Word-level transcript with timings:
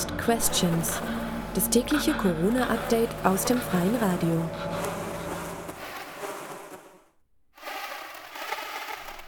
Asked 0.00 0.16
Questions, 0.16 0.98
das 1.54 1.68
tägliche 1.68 2.14
Corona-Update 2.14 3.10
aus 3.22 3.44
dem 3.44 3.58
freien 3.58 3.96
Radio. 3.96 4.50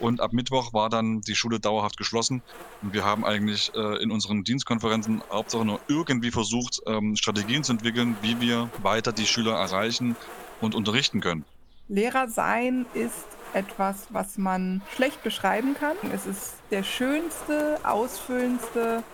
Und 0.01 0.23
ab 0.23 0.33
Mittwoch 0.33 0.73
war 0.73 0.89
dann 0.89 1.21
die 1.21 1.35
Schule 1.35 1.61
dauerhaft 1.61 1.99
geschlossen. 1.99 2.41
Und 2.81 2.95
wir 2.95 3.05
haben 3.05 3.23
eigentlich 3.27 3.71
äh, 3.75 4.03
in 4.03 4.11
unseren 4.11 4.45
Dienstkonferenzen 4.45 5.23
Hauptsache 5.31 5.67
nur 5.67 5.79
irgendwie 5.89 6.31
versucht, 6.31 6.81
ähm, 6.87 7.17
Strategien 7.17 7.65
zu 7.65 7.73
entwickeln, 7.73 8.17
wie 8.23 8.41
wir 8.41 8.71
weiter 8.83 9.13
die 9.13 9.27
Schüler 9.27 9.53
erreichen 9.53 10.17
und 10.63 10.75
unterrichten 10.75 11.21
können. 11.21 11.45
Lehrer 11.89 12.29
sein 12.29 12.87
ist 12.95 13.27
etwas, 13.53 14.07
was 14.09 14.39
man 14.39 14.81
schlecht 14.97 15.23
beschreiben 15.23 15.75
kann. 15.79 15.97
Es 16.15 16.25
ist 16.25 16.55
der 16.71 16.83
schönste, 16.83 17.79
ausfüllendste, 17.85 19.05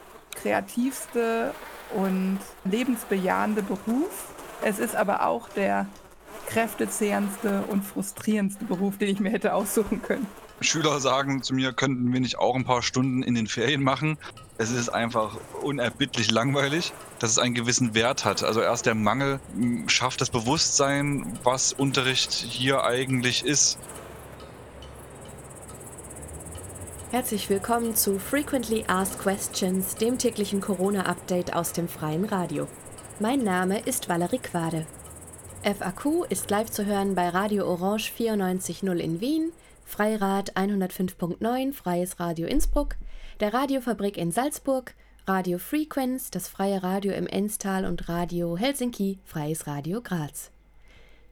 kreativste 0.42 1.52
und 1.95 2.38
lebensbejahende 2.65 3.62
Beruf. 3.62 4.33
Es 4.62 4.79
ist 4.79 4.96
aber 4.96 5.27
auch 5.27 5.48
der 5.48 5.87
kräftezehrendste 6.46 7.62
und 7.69 7.84
frustrierendste 7.84 8.65
Beruf, 8.65 8.98
den 8.98 9.09
ich 9.09 9.20
mir 9.20 9.30
hätte 9.30 9.55
aussuchen 9.55 10.02
können. 10.02 10.27
Schüler 10.60 10.98
sagen 10.98 11.43
zu 11.43 11.55
mir, 11.55 11.73
könnten 11.73 12.12
wir 12.12 12.20
nicht 12.20 12.38
auch 12.38 12.56
ein 12.56 12.65
paar 12.65 12.82
Stunden 12.82 13.23
in 13.23 13.34
den 13.34 13.46
Ferien 13.46 13.82
machen. 13.82 14.19
Es 14.56 14.70
ist 14.73 14.88
einfach 14.88 15.37
unerbittlich 15.62 16.32
langweilig, 16.32 16.93
dass 17.20 17.30
es 17.30 17.38
einen 17.38 17.55
gewissen 17.55 17.95
Wert 17.95 18.24
hat. 18.24 18.43
Also 18.43 18.60
erst 18.60 18.87
der 18.87 18.96
Mangel 18.96 19.38
schafft 19.87 20.20
das 20.20 20.30
Bewusstsein, 20.30 21.38
was 21.45 21.73
Unterricht 21.73 22.32
hier 22.32 22.82
eigentlich 22.82 23.45
ist. 23.45 23.79
Herzlich 27.10 27.48
willkommen 27.48 27.96
zu 27.96 28.18
Frequently 28.18 28.84
Asked 28.87 29.20
Questions, 29.20 29.95
dem 29.95 30.18
täglichen 30.18 30.60
Corona-Update 30.60 31.56
aus 31.56 31.73
dem 31.73 31.88
freien 31.88 32.26
Radio. 32.26 32.68
Mein 33.18 33.42
Name 33.42 33.78
ist 33.80 34.10
Valerie 34.10 34.40
Quade. 34.40 34.87
FAQ 35.62 36.26
ist 36.28 36.50
live 36.50 36.70
zu 36.70 36.84
hören 36.84 37.15
bei 37.15 37.30
Radio 37.30 37.66
Orange 37.66 38.12
94.0 38.12 38.95
in 38.96 39.23
Wien, 39.23 39.52
Freirad 39.87 40.54
105.9, 40.54 41.73
Freies 41.73 42.20
Radio 42.20 42.46
Innsbruck, 42.46 42.96
der 43.40 43.54
Radiofabrik 43.54 44.18
in 44.18 44.30
Salzburg, 44.30 44.95
Radio 45.26 45.56
Frequenz, 45.56 46.30
das 46.30 46.46
freie 46.46 46.82
Radio 46.82 47.12
im 47.12 47.26
Enstal 47.26 47.87
und 47.87 48.10
Radio 48.10 48.59
Helsinki, 48.59 49.18
Freies 49.24 49.66
Radio 49.66 50.02
Graz. 50.02 50.50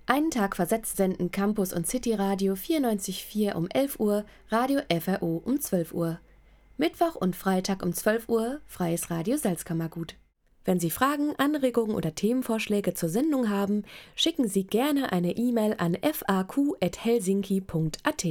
Einen 0.08 0.30
Tag 0.30 0.54
versetzt 0.54 0.98
senden 0.98 1.32
Campus 1.32 1.72
und 1.72 1.88
City 1.88 2.14
Radio 2.14 2.54
94.4 2.54 3.54
um 3.54 3.68
11 3.68 3.98
Uhr, 3.98 4.24
Radio 4.50 4.80
FRO 5.00 5.42
um 5.44 5.60
12 5.60 5.92
Uhr. 5.92 6.20
Mittwoch 6.76 7.16
und 7.16 7.34
Freitag 7.34 7.82
um 7.82 7.92
12 7.92 8.28
Uhr, 8.28 8.60
Freies 8.66 9.10
Radio 9.10 9.36
Salzkammergut. 9.36 10.14
Wenn 10.64 10.78
Sie 10.78 10.90
Fragen, 10.90 11.34
Anregungen 11.38 11.96
oder 11.96 12.14
Themenvorschläge 12.14 12.94
zur 12.94 13.08
Sendung 13.08 13.50
haben, 13.50 13.82
schicken 14.14 14.46
Sie 14.46 14.64
gerne 14.64 15.10
eine 15.10 15.36
E-Mail 15.36 15.74
an 15.78 15.98
faq.helsinki.at. 16.00 18.26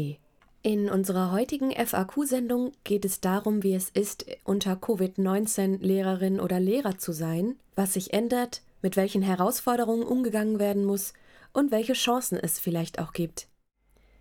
In 0.61 0.89
unserer 0.89 1.33
heutigen 1.33 1.71
FAQ-Sendung 1.71 2.71
geht 2.85 3.03
es 3.03 3.19
darum, 3.19 3.63
wie 3.63 3.75
es 3.75 3.89
ist, 3.89 4.25
unter 4.45 4.75
Covid-19 4.75 5.79
Lehrerin 5.81 6.39
oder 6.39 6.61
Lehrer 6.61 6.97
zu 6.97 7.11
sein, 7.11 7.57
was 7.75 7.95
sich 7.95 8.13
ändert, 8.13 8.61
mit 8.81 8.95
welchen 8.95 9.23
Herausforderungen 9.23 10.03
umgegangen 10.03 10.57
werden 10.57 10.85
muss 10.85 11.11
und 11.55 11.71
welche 11.71 11.93
Chancen 11.93 12.37
es 12.37 12.59
vielleicht 12.59 12.99
auch 12.99 13.13
gibt. 13.13 13.47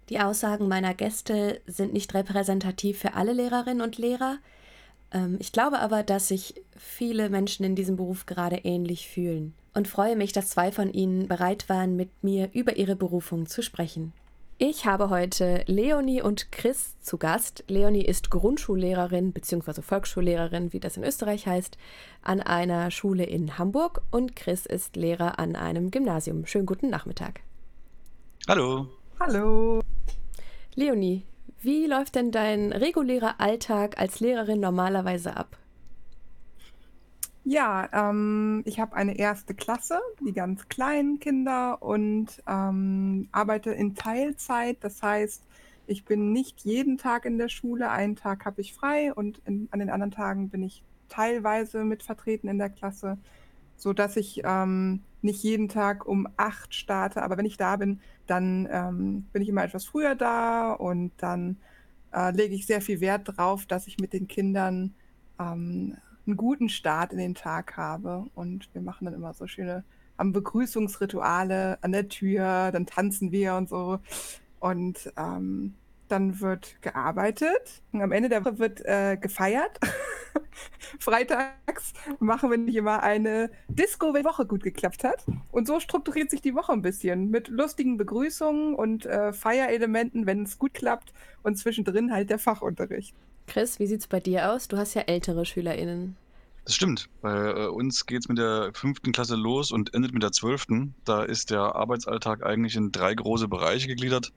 Die 0.08 0.20
Aussagen 0.20 0.68
meiner 0.68 0.94
Gäste 0.94 1.60
sind 1.66 1.92
nicht 1.92 2.14
repräsentativ 2.14 2.98
für 2.98 3.14
alle 3.14 3.32
Lehrerinnen 3.32 3.80
und 3.80 3.98
Lehrer. 3.98 4.38
Ähm, 5.12 5.36
ich 5.40 5.52
glaube 5.52 5.78
aber, 5.80 6.02
dass 6.02 6.28
sich 6.28 6.54
viele 6.76 7.30
Menschen 7.30 7.64
in 7.64 7.74
diesem 7.74 7.96
Beruf 7.96 8.26
gerade 8.26 8.56
ähnlich 8.56 9.08
fühlen 9.08 9.54
und 9.72 9.88
freue 9.88 10.16
mich, 10.16 10.32
dass 10.32 10.50
zwei 10.50 10.70
von 10.72 10.92
ihnen 10.92 11.26
bereit 11.26 11.68
waren, 11.68 11.96
mit 11.96 12.10
mir 12.22 12.50
über 12.52 12.76
ihre 12.76 12.96
Berufung 12.96 13.46
zu 13.46 13.62
sprechen. 13.62 14.12
Ich 14.58 14.86
habe 14.86 15.10
heute 15.10 15.64
Leonie 15.66 16.22
und 16.22 16.52
Chris 16.52 16.94
zu 17.00 17.18
Gast. 17.18 17.64
Leonie 17.66 18.04
ist 18.04 18.30
Grundschullehrerin 18.30 19.32
bzw. 19.32 19.82
Volksschullehrerin, 19.82 20.72
wie 20.72 20.78
das 20.78 20.96
in 20.96 21.02
Österreich 21.02 21.48
heißt, 21.48 21.76
an 22.22 22.40
einer 22.40 22.92
Schule 22.92 23.24
in 23.24 23.58
Hamburg 23.58 24.02
und 24.12 24.36
Chris 24.36 24.64
ist 24.64 24.94
Lehrer 24.94 25.40
an 25.40 25.56
einem 25.56 25.90
Gymnasium. 25.90 26.46
Schönen 26.46 26.66
guten 26.66 26.88
Nachmittag. 26.88 27.40
Hallo. 28.46 28.86
Hallo. 29.18 29.80
Leonie, 30.76 31.24
wie 31.60 31.86
läuft 31.86 32.14
denn 32.14 32.30
dein 32.30 32.72
regulärer 32.72 33.40
Alltag 33.40 33.98
als 33.98 34.20
Lehrerin 34.20 34.60
normalerweise 34.60 35.36
ab? 35.36 35.56
Ja, 37.46 37.88
ähm, 37.92 38.62
ich 38.64 38.80
habe 38.80 38.96
eine 38.96 39.18
erste 39.18 39.54
Klasse, 39.54 40.00
die 40.20 40.32
ganz 40.32 40.66
kleinen 40.68 41.20
Kinder 41.20 41.82
und 41.82 42.42
ähm, 42.48 43.28
arbeite 43.32 43.70
in 43.70 43.94
Teilzeit. 43.94 44.78
Das 44.80 45.02
heißt, 45.02 45.46
ich 45.86 46.06
bin 46.06 46.32
nicht 46.32 46.62
jeden 46.62 46.96
Tag 46.96 47.26
in 47.26 47.36
der 47.36 47.50
Schule. 47.50 47.90
Einen 47.90 48.16
Tag 48.16 48.46
habe 48.46 48.62
ich 48.62 48.72
frei 48.72 49.12
und 49.12 49.42
in, 49.44 49.68
an 49.72 49.78
den 49.80 49.90
anderen 49.90 50.10
Tagen 50.10 50.48
bin 50.48 50.62
ich 50.62 50.82
teilweise 51.10 51.84
mit 51.84 52.02
vertreten 52.02 52.48
in 52.48 52.56
der 52.58 52.70
Klasse, 52.70 53.18
sodass 53.76 54.16
ich 54.16 54.40
ähm, 54.44 55.02
nicht 55.20 55.42
jeden 55.42 55.68
Tag 55.68 56.06
um 56.06 56.26
acht 56.38 56.74
starte. 56.74 57.22
Aber 57.22 57.36
wenn 57.36 57.44
ich 57.46 57.58
da 57.58 57.76
bin, 57.76 58.00
dann 58.26 58.66
ähm, 58.70 59.26
bin 59.34 59.42
ich 59.42 59.50
immer 59.50 59.64
etwas 59.64 59.84
früher 59.84 60.14
da 60.14 60.72
und 60.72 61.12
dann 61.18 61.58
äh, 62.12 62.30
lege 62.32 62.54
ich 62.54 62.66
sehr 62.66 62.80
viel 62.80 63.00
Wert 63.00 63.28
darauf, 63.28 63.66
dass 63.66 63.86
ich 63.86 63.98
mit 63.98 64.14
den 64.14 64.28
Kindern 64.28 64.94
ähm, 65.38 65.98
einen 66.26 66.36
guten 66.36 66.68
Start 66.68 67.12
in 67.12 67.18
den 67.18 67.34
Tag 67.34 67.76
habe. 67.76 68.26
Und 68.34 68.68
wir 68.72 68.82
machen 68.82 69.04
dann 69.04 69.14
immer 69.14 69.34
so 69.34 69.46
schöne, 69.46 69.84
haben 70.18 70.32
Begrüßungsrituale 70.32 71.78
an 71.82 71.92
der 71.92 72.08
Tür, 72.08 72.70
dann 72.72 72.86
tanzen 72.86 73.32
wir 73.32 73.54
und 73.54 73.68
so. 73.68 73.98
Und 74.60 75.12
ähm, 75.16 75.74
dann 76.08 76.40
wird 76.40 76.80
gearbeitet. 76.82 77.82
Und 77.92 78.02
am 78.02 78.12
Ende 78.12 78.28
der 78.28 78.44
Woche 78.44 78.58
wird 78.58 78.80
äh, 78.84 79.16
gefeiert. 79.20 79.78
Freitags 81.00 81.92
machen 82.20 82.50
wir 82.50 82.58
nicht 82.58 82.76
immer 82.76 83.02
eine 83.02 83.50
Disco, 83.68 84.14
wenn 84.14 84.22
die 84.22 84.28
Woche 84.28 84.46
gut 84.46 84.62
geklappt 84.62 85.04
hat. 85.04 85.24
Und 85.50 85.66
so 85.66 85.80
strukturiert 85.80 86.30
sich 86.30 86.40
die 86.40 86.54
Woche 86.54 86.72
ein 86.72 86.82
bisschen 86.82 87.30
mit 87.30 87.48
lustigen 87.48 87.96
Begrüßungen 87.96 88.74
und 88.74 89.06
äh, 89.06 89.32
Feierelementen, 89.32 90.26
wenn 90.26 90.44
es 90.44 90.58
gut 90.58 90.74
klappt. 90.74 91.12
Und 91.42 91.56
zwischendrin 91.58 92.12
halt 92.12 92.30
der 92.30 92.38
Fachunterricht. 92.38 93.14
Chris, 93.46 93.78
wie 93.78 93.86
sieht 93.86 94.00
es 94.00 94.06
bei 94.06 94.20
dir 94.20 94.50
aus? 94.50 94.68
Du 94.68 94.76
hast 94.76 94.94
ja 94.94 95.02
ältere 95.02 95.44
SchülerInnen. 95.44 96.16
Das 96.64 96.74
stimmt. 96.74 97.08
Bei 97.20 97.50
äh, 97.50 97.66
uns 97.66 98.06
geht 98.06 98.20
es 98.20 98.28
mit 98.28 98.38
der 98.38 98.70
fünften 98.72 99.12
Klasse 99.12 99.36
los 99.36 99.70
und 99.70 99.92
endet 99.92 100.14
mit 100.14 100.22
der 100.22 100.32
zwölften. 100.32 100.94
Da 101.04 101.22
ist 101.22 101.50
der 101.50 101.76
Arbeitsalltag 101.76 102.44
eigentlich 102.44 102.76
in 102.76 102.90
drei 102.90 103.14
große 103.14 103.48
Bereiche 103.48 103.86
gegliedert. 103.86 104.32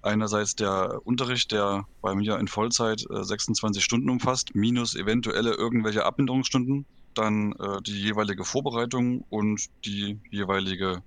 Einerseits 0.00 0.54
der 0.56 1.00
Unterricht, 1.04 1.52
der 1.52 1.86
bei 2.00 2.14
mir 2.14 2.38
in 2.38 2.48
Vollzeit 2.48 3.04
äh, 3.10 3.22
26 3.22 3.84
Stunden 3.84 4.08
umfasst, 4.08 4.54
minus 4.54 4.94
eventuelle 4.94 5.52
irgendwelche 5.52 6.04
Abminderungsstunden. 6.04 6.86
Dann 7.12 7.52
äh, 7.52 7.82
die 7.82 8.00
jeweilige 8.00 8.44
Vorbereitung 8.44 9.24
und 9.28 9.66
die 9.84 10.18
jeweilige 10.30 11.02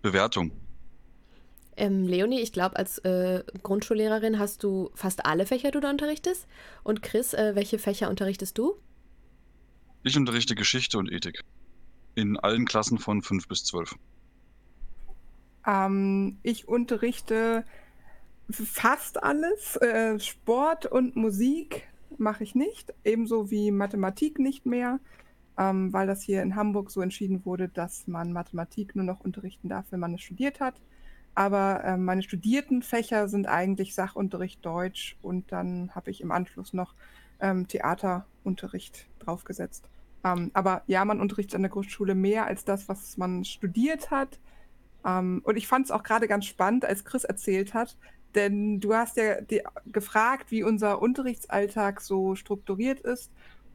Bewertung. 0.00 0.52
Ähm, 1.76 2.06
Leonie, 2.06 2.40
ich 2.40 2.52
glaube, 2.52 2.76
als 2.76 2.98
äh, 2.98 3.42
Grundschullehrerin 3.62 4.38
hast 4.38 4.62
du 4.62 4.90
fast 4.94 5.24
alle 5.24 5.46
Fächer, 5.46 5.70
die 5.70 5.80
du 5.80 5.88
unterrichtest. 5.88 6.46
Und 6.82 7.02
Chris, 7.02 7.34
äh, 7.34 7.54
welche 7.54 7.78
Fächer 7.78 8.10
unterrichtest 8.10 8.58
du? 8.58 8.74
Ich 10.02 10.16
unterrichte 10.16 10.54
Geschichte 10.54 10.98
und 10.98 11.10
Ethik. 11.10 11.42
In 12.14 12.36
allen 12.38 12.64
Klassen 12.64 12.98
von 12.98 13.22
5 13.22 13.48
bis 13.48 13.64
12. 13.64 13.94
Ähm, 15.66 16.38
ich 16.42 16.68
unterrichte 16.68 17.64
fast 18.50 19.22
alles. 19.22 19.76
Äh, 19.76 20.18
Sport 20.18 20.86
und 20.86 21.16
Musik 21.16 21.86
mache 22.18 22.44
ich 22.44 22.54
nicht, 22.54 22.92
ebenso 23.04 23.50
wie 23.50 23.70
Mathematik 23.70 24.38
nicht 24.38 24.66
mehr, 24.66 25.00
ähm, 25.58 25.92
weil 25.92 26.06
das 26.06 26.22
hier 26.22 26.42
in 26.42 26.56
Hamburg 26.56 26.90
so 26.90 27.00
entschieden 27.00 27.44
wurde, 27.44 27.68
dass 27.68 28.06
man 28.06 28.32
Mathematik 28.32 28.96
nur 28.96 29.04
noch 29.04 29.20
unterrichten 29.20 29.68
darf, 29.68 29.86
wenn 29.90 30.00
man 30.00 30.14
es 30.14 30.22
studiert 30.22 30.60
hat. 30.60 30.80
Aber 31.34 31.84
äh, 31.84 31.96
meine 31.96 32.22
studierten 32.22 32.82
Fächer 32.82 33.28
sind 33.28 33.46
eigentlich 33.46 33.94
Sachunterricht 33.94 34.64
Deutsch 34.64 35.16
und 35.22 35.52
dann 35.52 35.90
habe 35.94 36.10
ich 36.10 36.20
im 36.20 36.32
Anschluss 36.32 36.72
noch 36.72 36.94
ähm, 37.40 37.68
Theaterunterricht 37.68 39.06
draufgesetzt. 39.20 39.88
Ähm, 40.24 40.50
aber 40.54 40.82
ja, 40.86 41.04
man 41.04 41.20
unterrichtet 41.20 41.54
an 41.54 41.62
der 41.62 41.70
Grundschule 41.70 42.14
mehr 42.14 42.46
als 42.46 42.64
das, 42.64 42.88
was 42.88 43.16
man 43.16 43.44
studiert 43.44 44.10
hat. 44.10 44.38
Ähm, 45.04 45.40
und 45.44 45.56
ich 45.56 45.66
fand 45.66 45.86
es 45.86 45.90
auch 45.90 46.02
gerade 46.02 46.28
ganz 46.28 46.46
spannend, 46.46 46.84
als 46.84 47.04
Chris 47.04 47.24
erzählt 47.24 47.74
hat, 47.74 47.96
denn 48.34 48.80
du 48.80 48.94
hast 48.94 49.16
ja 49.16 49.40
die, 49.40 49.62
gefragt, 49.86 50.50
wie 50.50 50.62
unser 50.62 51.00
Unterrichtsalltag 51.00 52.00
so 52.00 52.34
strukturiert 52.34 53.00
ist. 53.00 53.30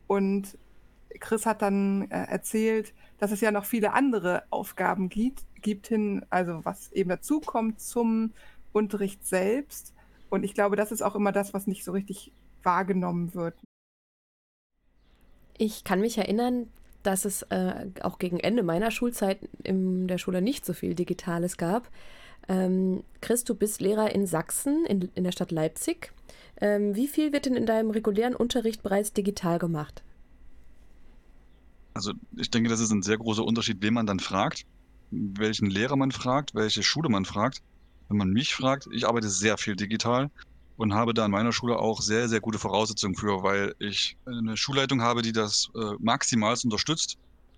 Und 0.07 0.57
Chris 1.19 1.46
hat 1.46 1.62
dann 1.62 2.10
äh, 2.12 2.25
erzählt, 2.25 2.94
dass 3.18 3.32
es 3.32 3.42
ja 3.42 3.52
noch 3.52 3.66
viele 3.66 3.94
andere 3.94 4.44
Aufgaben 4.50 5.10
gibt, 5.10 5.44
gibt 5.62 5.88
hin, 5.88 6.26
also 6.30 6.64
was 6.64 6.92
eben 6.92 7.10
dazukommt 7.10 7.80
zum 7.80 8.34
Unterricht 8.74 9.26
selbst. 9.26 9.94
Und 10.30 10.44
ich 10.44 10.54
glaube, 10.54 10.76
das 10.76 10.92
ist 10.92 11.02
auch 11.02 11.16
immer 11.16 11.32
das, 11.32 11.54
was 11.54 11.68
nicht 11.68 11.84
so 11.84 11.92
richtig 11.92 12.32
wahrgenommen 12.64 13.34
wird. 13.34 13.56
Ich 15.58 15.84
kann 15.84 16.02
mich 16.02 16.18
erinnern, 16.18 16.68
dass 17.04 17.24
es 17.24 17.44
äh, 17.44 17.88
auch 18.02 18.20
gegen 18.20 18.40
Ende 18.40 18.64
meiner 18.64 18.92
Schulzeit 18.92 19.40
in 19.64 20.08
der 20.08 20.18
Schule 20.18 20.42
nicht 20.42 20.66
so 20.66 20.74
viel 20.74 20.96
Digitales 20.96 21.58
gab. 21.58 21.90
Ähm, 22.48 23.04
Chris, 23.22 23.44
du 23.44 23.56
bist 23.56 23.82
Lehrer 23.82 24.14
in 24.14 24.26
Sachsen, 24.26 24.86
in, 24.86 25.10
in 25.16 25.24
der 25.24 25.32
Stadt 25.32 25.52
Leipzig. 25.52 26.12
Ähm, 26.60 26.96
wie 26.96 27.08
viel 27.08 27.32
wird 27.32 27.46
denn 27.46 27.56
in 27.56 27.66
deinem 27.66 27.92
regulären 27.92 28.36
Unterricht 28.36 28.84
bereits 28.84 29.14
digital 29.14 29.60
gemacht? 29.60 30.04
Also 31.95 32.12
ich 32.36 32.51
denke, 32.51 32.69
das 32.69 32.81
ist 32.81 32.92
ein 32.92 33.01
sehr 33.01 33.18
großer 33.18 33.44
Unterschied, 33.44 33.77
wen 33.80 33.94
man 33.94 34.06
dann 34.06 34.19
fragt, 34.19 34.65
welchen 35.12 35.69
Lehrer 35.69 35.95
man 35.95 36.12
fragt, 36.12 36.53
welche 36.53 36.83
Schule 36.83 37.09
man 37.09 37.24
fragt. 37.24 37.62
Wenn 38.09 38.18
man 38.18 38.30
mich 38.31 38.53
fragt, 38.53 38.88
ich 38.92 39.07
arbeite 39.07 39.30
sehr 39.30 39.57
viel 39.57 39.77
digital 39.77 40.30
und 40.75 40.94
habe 40.94 41.13
da 41.13 41.24
an 41.24 41.31
meiner 41.31 41.53
Schule 41.53 41.80
auch 41.80 42.01
sehr, 42.01 42.27
sehr 42.27 42.42
gute 42.42 42.59
Voraussetzungen 42.59 43.15
für, 43.15 43.44
weil 43.44 43.75
ich 43.80 44.18
eine 44.25 44.57
Schulleitung 44.57 45.01
habe, 45.01 45.21
die 45.21 45.31
das 45.31 45.69
äh, 45.74 45.94
maximal 46.00 46.56
unterstützt 46.62 47.18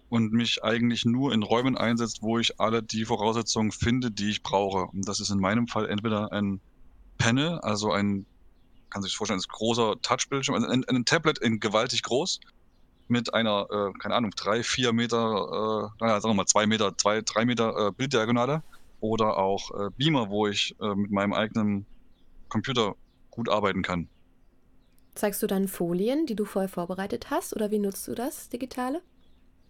und 0.09 0.31
mich 0.31 0.63
eigentlich 0.63 1.03
nur 1.03 1.33
in 1.33 1.41
Räumen 1.41 1.75
einsetzt, 1.75 2.19
wo 2.21 2.37
ich 2.37 2.59
alle 2.59 2.83
die 2.83 3.05
Voraussetzungen 3.05 3.71
finde, 3.71 4.11
die 4.11 4.29
ich 4.29 4.43
brauche. 4.43 4.85
Und 4.85 5.07
das 5.07 5.19
ist 5.19 5.31
in 5.31 5.39
meinem 5.39 5.67
Fall 5.67 5.89
entweder 5.89 6.31
ein 6.31 6.61
Panel, 7.17 7.57
also 7.59 7.91
ein, 7.91 8.27
kann 8.91 9.01
sich 9.01 9.15
vorstellen, 9.15 9.39
ein 9.39 9.51
großer 9.51 9.95
Touchbildschirm, 10.03 10.53
also 10.53 10.67
ein, 10.67 10.85
ein 10.85 11.05
Tablet 11.05 11.39
in 11.39 11.59
gewaltig 11.59 12.03
groß 12.03 12.39
mit 13.09 13.33
einer, 13.33 13.68
äh, 13.69 13.98
keine 14.00 14.15
Ahnung, 14.15 14.31
drei, 14.31 14.63
vier 14.63 14.94
Meter, 14.94 15.18
äh, 15.18 16.04
naja, 16.04 16.19
sagen 16.21 16.33
wir 16.33 16.38
mal 16.38 16.45
zwei 16.45 16.68
Meter, 16.68 16.98
zwei, 16.98 17.21
drei 17.21 17.45
Meter 17.45 17.88
äh, 17.88 17.92
Bilddiagonale 17.92 18.63
oder 19.00 19.38
auch 19.38 19.71
äh, 19.71 19.89
Beamer, 19.98 20.30
wo 20.30 20.48
ich 20.48 20.75
äh, 20.81 20.95
mit 20.95 21.12
meinem 21.12 21.33
eigenen 21.33 21.86
Computer 22.50 22.95
gut 23.30 23.50
arbeiten 23.50 23.81
kann. 23.81 24.09
Zeigst 25.15 25.42
du 25.42 25.48
dann 25.48 25.68
Folien, 25.68 26.25
die 26.25 26.36
du 26.36 26.45
vorher 26.45 26.69
vorbereitet 26.69 27.30
hast 27.30 27.56
oder 27.56 27.71
wie 27.71 27.80
nutzt 27.80 28.07
du 28.07 28.15
das 28.15 28.50
Digitale? 28.50 29.01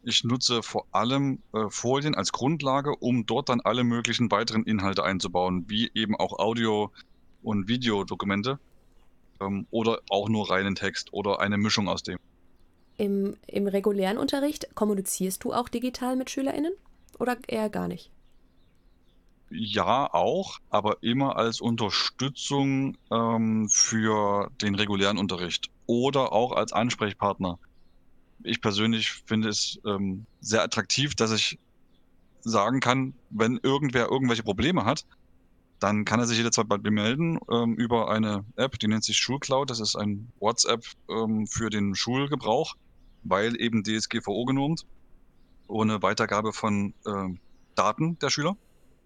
Ich 0.04 0.24
nutze 0.24 0.64
vor 0.64 0.86
allem 0.92 1.42
äh, 1.54 1.70
Folien 1.70 2.16
als 2.16 2.32
Grundlage, 2.32 2.96
um 2.96 3.26
dort 3.26 3.50
dann 3.50 3.62
alle 3.62 3.84
möglichen 3.84 4.32
weiteren 4.32 4.64
Inhalte 4.64 5.04
einzubauen, 5.04 5.66
wie 5.68 5.92
eben 5.94 6.16
auch 6.16 6.38
Audio- 6.40 6.92
und 7.44 7.68
Videodokumente 7.68 8.60
ähm, 9.42 9.68
oder 9.72 10.02
auch 10.10 10.30
nur 10.30 10.50
reinen 10.50 10.76
Text 10.76 11.14
oder 11.14 11.40
eine 11.40 11.58
Mischung 11.58 11.88
aus 11.88 12.04
dem. 12.04 12.20
Im, 12.98 13.38
Im 13.46 13.68
regulären 13.68 14.18
Unterricht 14.18 14.74
kommunizierst 14.76 15.44
du 15.44 15.54
auch 15.54 15.70
digital 15.70 16.16
mit 16.16 16.30
SchülerInnen 16.30 16.74
oder 17.20 17.38
eher 17.48 17.70
gar 17.70 17.88
nicht? 17.88 18.12
Ja, 19.50 20.14
auch, 20.14 20.60
aber 20.70 20.98
immer 21.02 21.38
als 21.38 21.62
Unterstützung 21.62 22.98
ähm, 23.12 23.70
für 23.70 24.50
den 24.62 24.76
regulären 24.76 25.18
Unterricht 25.18 25.70
oder 25.86 26.34
auch 26.34 26.52
als 26.52 26.74
Ansprechpartner. 26.74 27.58
Ich 28.44 28.62
persönlich 28.62 29.12
finde 29.26 29.50
es 29.50 29.80
ähm, 29.86 30.26
sehr 30.42 30.64
attraktiv, 30.64 31.16
dass 31.16 31.32
ich 31.32 31.58
sagen 32.42 32.80
kann, 32.80 33.14
wenn 33.30 33.60
irgendwer 33.64 34.10
irgendwelche 34.10 34.44
Probleme 34.44 34.86
hat, 34.86 35.06
dann 35.80 36.06
kann 36.06 36.20
er 36.20 36.26
sich 36.26 36.38
jederzeit 36.38 36.68
bei 36.68 36.78
mir 36.78 36.92
melden 36.92 37.40
ähm, 37.52 37.76
über 37.76 38.10
eine 38.10 38.44
App, 38.56 38.80
die 38.80 38.88
nennt 38.88 39.04
sich 39.04 39.18
Schulcloud. 39.18 39.70
Das 39.70 39.80
ist 39.80 39.96
ein 39.96 40.32
WhatsApp 40.40 40.84
ähm, 41.10 41.48
für 41.48 41.70
den 41.70 41.96
Schulgebrauch, 41.96 42.76
weil 43.30 43.60
eben 43.62 43.84
DSGVO 43.84 44.46
genormt, 44.46 44.86
ohne 45.68 46.02
Weitergabe 46.02 46.54
von 46.54 46.94
äh, 47.06 47.38
Daten 47.76 48.18
der 48.20 48.30
Schüler. 48.30 48.56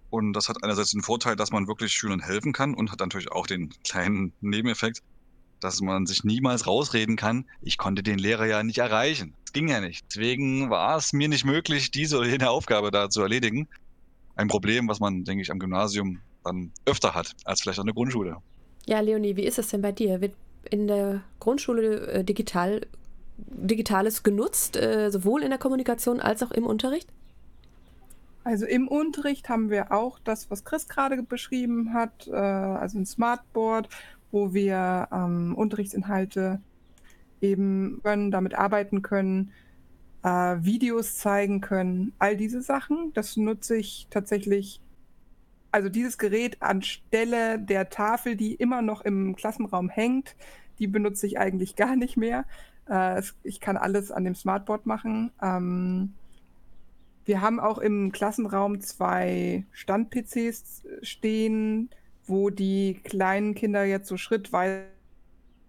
Und 0.09 0.33
das 0.33 0.49
hat 0.49 0.63
einerseits 0.63 0.91
den 0.91 1.01
Vorteil, 1.01 1.35
dass 1.35 1.51
man 1.51 1.67
wirklich 1.67 1.93
Schülern 1.93 2.19
helfen 2.19 2.51
kann 2.51 2.73
und 2.73 2.91
hat 2.91 2.99
natürlich 2.99 3.31
auch 3.31 3.47
den 3.47 3.69
kleinen 3.83 4.33
Nebeneffekt, 4.41 5.01
dass 5.59 5.79
man 5.79 6.05
sich 6.05 6.23
niemals 6.23 6.67
rausreden 6.67 7.15
kann, 7.15 7.45
ich 7.61 7.77
konnte 7.77 8.03
den 8.03 8.17
Lehrer 8.17 8.45
ja 8.45 8.63
nicht 8.63 8.79
erreichen. 8.79 9.33
Das 9.45 9.53
ging 9.53 9.67
ja 9.69 9.79
nicht. 9.79 10.05
Deswegen 10.09 10.69
war 10.69 10.97
es 10.97 11.13
mir 11.13 11.29
nicht 11.29 11.45
möglich, 11.45 11.91
diese 11.91 12.17
oder 12.17 12.27
jene 12.27 12.49
Aufgabe 12.49 12.91
da 12.91 13.09
zu 13.09 13.21
erledigen. 13.21 13.67
Ein 14.35 14.47
Problem, 14.47 14.87
was 14.87 14.99
man, 14.99 15.23
denke 15.23 15.43
ich, 15.43 15.51
am 15.51 15.59
Gymnasium 15.59 16.19
dann 16.43 16.71
öfter 16.85 17.13
hat, 17.13 17.33
als 17.45 17.61
vielleicht 17.61 17.79
an 17.79 17.85
der 17.85 17.93
Grundschule. 17.93 18.37
Ja, 18.87 18.99
Leonie, 18.99 19.35
wie 19.35 19.43
ist 19.43 19.59
es 19.59 19.67
denn 19.67 19.81
bei 19.81 19.91
dir? 19.91 20.21
Wird 20.21 20.33
in 20.69 20.87
der 20.87 21.21
Grundschule 21.39 22.07
äh, 22.07 22.23
digital, 22.23 22.87
Digitales 23.47 24.23
genutzt, 24.23 24.77
äh, 24.77 25.09
sowohl 25.09 25.43
in 25.43 25.49
der 25.49 25.59
Kommunikation 25.59 26.19
als 26.19 26.43
auch 26.43 26.51
im 26.51 26.65
Unterricht? 26.65 27.09
Also 28.43 28.65
im 28.65 28.87
Unterricht 28.87 29.49
haben 29.49 29.69
wir 29.69 29.91
auch 29.91 30.19
das, 30.19 30.49
was 30.49 30.63
Chris 30.63 30.87
gerade 30.87 31.21
beschrieben 31.21 31.93
hat, 31.93 32.27
äh, 32.27 32.33
also 32.33 32.97
ein 32.97 33.05
Smartboard, 33.05 33.87
wo 34.31 34.53
wir 34.53 35.07
ähm, 35.11 35.53
Unterrichtsinhalte 35.55 36.59
eben 37.41 37.99
können, 38.03 38.31
damit 38.31 38.55
arbeiten 38.55 39.01
können, 39.01 39.51
äh, 40.23 40.29
Videos 40.61 41.17
zeigen 41.17 41.61
können, 41.61 42.13
all 42.19 42.35
diese 42.35 42.61
Sachen. 42.61 43.11
Das 43.13 43.37
nutze 43.37 43.75
ich 43.75 44.07
tatsächlich, 44.09 44.81
also 45.71 45.89
dieses 45.89 46.17
Gerät 46.17 46.61
anstelle 46.61 47.59
der 47.59 47.89
Tafel, 47.89 48.35
die 48.35 48.55
immer 48.55 48.81
noch 48.81 49.01
im 49.01 49.35
Klassenraum 49.35 49.89
hängt, 49.89 50.35
die 50.79 50.87
benutze 50.87 51.27
ich 51.27 51.37
eigentlich 51.37 51.75
gar 51.75 51.95
nicht 51.95 52.17
mehr. 52.17 52.45
Äh, 52.87 53.21
ich 53.43 53.59
kann 53.59 53.77
alles 53.77 54.11
an 54.11 54.23
dem 54.23 54.35
Smartboard 54.35 54.85
machen. 54.85 55.31
Ähm, 55.41 56.13
wir 57.25 57.41
haben 57.41 57.59
auch 57.59 57.77
im 57.77 58.11
Klassenraum 58.11 58.81
zwei 58.81 59.65
Stand-PCs 59.71 60.83
stehen, 61.01 61.89
wo 62.25 62.49
die 62.49 62.99
kleinen 63.03 63.55
Kinder 63.55 63.83
jetzt 63.83 64.07
so 64.07 64.17
schrittweise 64.17 64.85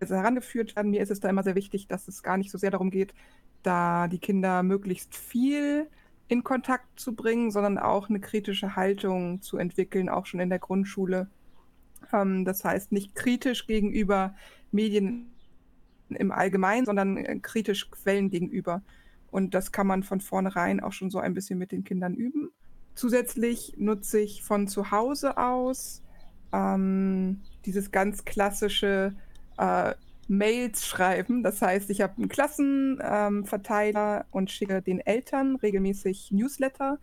herangeführt 0.00 0.75
werden. 0.76 0.91
Mir 0.91 1.03
ist 1.03 1.11
es 1.11 1.20
da 1.20 1.29
immer 1.29 1.43
sehr 1.43 1.55
wichtig, 1.55 1.88
dass 1.88 2.09
es 2.09 2.23
gar 2.23 2.37
nicht 2.37 2.50
so 2.50 2.59
sehr 2.59 2.70
darum 2.70 2.91
geht, 2.91 3.14
da 3.62 4.09
die 4.09 4.19
Kinder 4.19 4.62
möglichst 4.62 5.14
viel 5.14 5.88
in 6.29 6.43
Kontakt 6.43 6.99
zu 6.99 7.14
bringen, 7.14 7.50
sondern 7.50 7.79
auch 7.79 8.09
eine 8.09 8.20
kritische 8.20 8.75
Haltung 8.75 9.43
zu 9.43 9.59
entwickeln, 9.59 10.09
auch 10.09 10.26
schon 10.26 10.41
in 10.41 10.49
der 10.49 10.59
Grundschule. 10.59 11.29
Ähm, 12.12 12.44
das 12.44 12.64
heißt, 12.64 12.93
nicht 12.93 13.14
kritisch 13.14 13.67
gegenüber 13.67 14.35
Medien 14.70 15.31
im 16.14 16.32
Allgemeinen, 16.32 16.87
sondern 16.87 17.17
äh, 17.17 17.38
kritisch 17.41 17.91
Quellen 17.91 18.31
gegenüber. 18.31 18.82
Und 19.31 19.55
das 19.55 19.73
kann 19.73 19.87
man 19.87 20.03
von 20.03 20.20
vornherein 20.20 20.81
auch 20.81 20.93
schon 20.93 21.11
so 21.11 21.19
ein 21.19 21.35
bisschen 21.35 21.59
mit 21.59 21.73
den 21.73 21.85
Kindern 21.85 22.14
üben. 22.14 22.50
Zusätzlich 22.94 23.75
nutze 23.79 24.20
ich 24.20 24.43
von 24.43 24.69
zu 24.69 24.91
Hause 24.91 25.38
aus 25.38 26.03
ähm, 26.53 27.41
dieses 27.64 27.91
ganz 27.91 28.25
klassische 28.25 29.14
äh, 29.57 29.95
Mails 30.28 30.87
schreiben. 30.87 31.42
Das 31.42 31.62
heißt, 31.62 31.90
ich 31.90 32.00
habe 32.00 32.16
einen 32.16 32.28
Klassenverteiler 32.28 34.21
ähm, 34.21 34.26
und 34.31 34.50
schicke 34.50 34.83
den 34.83 35.00
Eltern 35.00 35.57
regelmäßig 35.57 36.31
Newsletter, 36.31 36.99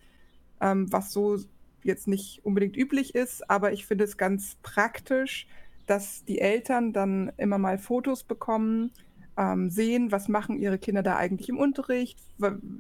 ähm, 0.62 0.92
was 0.92 1.12
so 1.12 1.38
jetzt 1.84 2.08
nicht 2.08 2.44
unbedingt 2.44 2.78
üblich 2.78 3.16
ist, 3.16 3.50
aber 3.50 3.72
ich 3.72 3.86
finde 3.86 4.04
es 4.04 4.18
ganz 4.18 4.58
praktisch, 4.62 5.48
dass 5.90 6.24
die 6.26 6.40
Eltern 6.40 6.94
dann 6.94 7.32
immer 7.38 7.58
mal 7.58 7.78
Fotos 7.78 8.24
bekommen 8.24 8.92
ähm, 9.38 9.70
sehen, 9.70 10.12
was 10.12 10.28
machen 10.28 10.60
ihre 10.60 10.78
Kinder 10.78 11.02
da 11.02 11.16
eigentlich 11.16 11.50
im 11.50 11.58
Unterricht. 11.58 12.20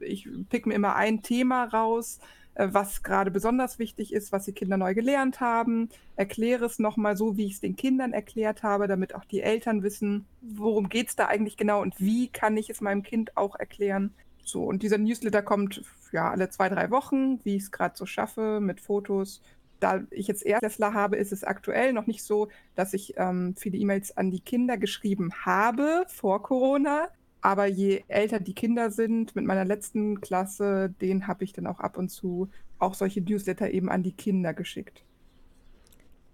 Ich 0.01 0.27
pick 0.49 0.67
mir 0.67 0.75
immer 0.75 0.95
ein 0.95 1.23
Thema 1.23 1.63
raus, 1.63 2.19
äh, 2.53 2.67
was 2.71 3.01
gerade 3.01 3.31
besonders 3.31 3.79
wichtig 3.79 4.13
ist, 4.13 4.31
was 4.31 4.45
die 4.45 4.51
Kinder 4.51 4.77
neu 4.77 4.93
gelernt 4.93 5.39
haben, 5.39 5.89
erkläre 6.17 6.65
es 6.65 6.77
nochmal 6.77 7.17
so, 7.17 7.37
wie 7.37 7.45
ich 7.45 7.53
es 7.53 7.61
den 7.61 7.75
Kindern 7.75 8.13
erklärt 8.13 8.61
habe, 8.61 8.87
damit 8.87 9.15
auch 9.15 9.25
die 9.25 9.41
Eltern 9.41 9.81
wissen, 9.81 10.25
worum 10.41 10.89
geht 10.89 11.07
es 11.07 11.15
da 11.15 11.27
eigentlich 11.27 11.57
genau 11.57 11.81
und 11.81 11.99
wie 11.99 12.27
kann 12.27 12.57
ich 12.57 12.69
es 12.69 12.81
meinem 12.81 13.01
Kind 13.01 13.37
auch 13.37 13.55
erklären. 13.55 14.13
So, 14.43 14.63
und 14.63 14.83
dieser 14.83 14.97
Newsletter 14.97 15.41
kommt 15.41 15.81
ja 16.11 16.29
alle 16.29 16.49
zwei, 16.49 16.69
drei 16.69 16.91
Wochen, 16.91 17.39
wie 17.43 17.55
ich 17.55 17.63
es 17.63 17.71
gerade 17.71 17.95
so 17.95 18.05
schaffe, 18.05 18.59
mit 18.59 18.81
Fotos 18.81 19.41
da 19.79 20.03
ich 20.11 20.27
jetzt 20.27 20.45
Erstklässler 20.45 20.93
habe, 20.93 21.15
ist 21.15 21.31
es 21.31 21.43
aktuell 21.43 21.93
noch 21.93 22.07
nicht 22.07 22.23
so, 22.23 22.49
dass 22.75 22.93
ich 22.93 23.13
ähm, 23.17 23.55
viele 23.57 23.77
E-Mails 23.77 24.15
an 24.17 24.31
die 24.31 24.41
Kinder 24.41 24.77
geschrieben 24.77 25.31
habe 25.45 26.05
vor 26.07 26.43
Corona. 26.43 27.09
Aber 27.41 27.67
je 27.67 28.03
älter 28.07 28.39
die 28.39 28.53
Kinder 28.53 28.91
sind, 28.91 29.35
mit 29.35 29.45
meiner 29.45 29.63
letzten 29.63 30.19
Klasse, 30.19 30.93
den 31.01 31.27
habe 31.27 31.43
ich 31.43 31.53
dann 31.53 31.67
auch 31.67 31.79
ab 31.79 31.97
und 31.97 32.09
zu 32.09 32.49
auch 32.79 32.93
solche 32.93 33.21
Newsletter 33.21 33.71
eben 33.71 33.89
an 33.89 34.03
die 34.03 34.11
Kinder 34.11 34.53
geschickt. 34.53 35.03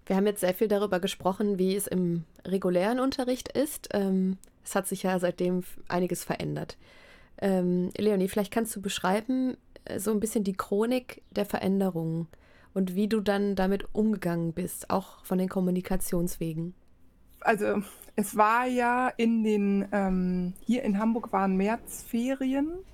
Wir 0.06 0.16
haben 0.16 0.26
jetzt 0.26 0.40
sehr 0.40 0.54
viel 0.54 0.68
darüber 0.68 1.00
gesprochen, 1.00 1.58
wie 1.58 1.74
es 1.74 1.86
im 1.86 2.24
regulären 2.44 3.00
Unterricht 3.00 3.48
ist. 3.48 3.88
Ähm, 3.92 4.38
es 4.64 4.74
hat 4.74 4.86
sich 4.86 5.02
ja 5.02 5.18
seitdem 5.18 5.62
einiges 5.88 6.24
verändert. 6.24 6.76
Ähm, 7.38 7.90
Leonie, 7.96 8.28
vielleicht 8.28 8.52
kannst 8.52 8.74
du 8.74 8.80
beschreiben, 8.80 9.56
äh, 9.84 9.98
so 9.98 10.12
ein 10.12 10.20
bisschen 10.20 10.44
die 10.44 10.56
Chronik 10.56 11.22
der 11.30 11.44
Veränderungen 11.44 12.28
und 12.76 12.94
wie 12.94 13.08
du 13.08 13.20
dann 13.22 13.56
damit 13.56 13.88
umgegangen 13.94 14.52
bist, 14.52 14.90
auch 14.90 15.24
von 15.24 15.38
den 15.38 15.48
Kommunikationswegen. 15.48 16.74
Also 17.40 17.82
es 18.16 18.36
war 18.36 18.66
ja 18.66 19.08
in 19.16 19.44
den, 19.44 19.88
ähm, 19.92 20.54
hier 20.60 20.82
in 20.82 20.98
Hamburg 20.98 21.32
waren 21.32 21.56
Märzferien, 21.56 22.84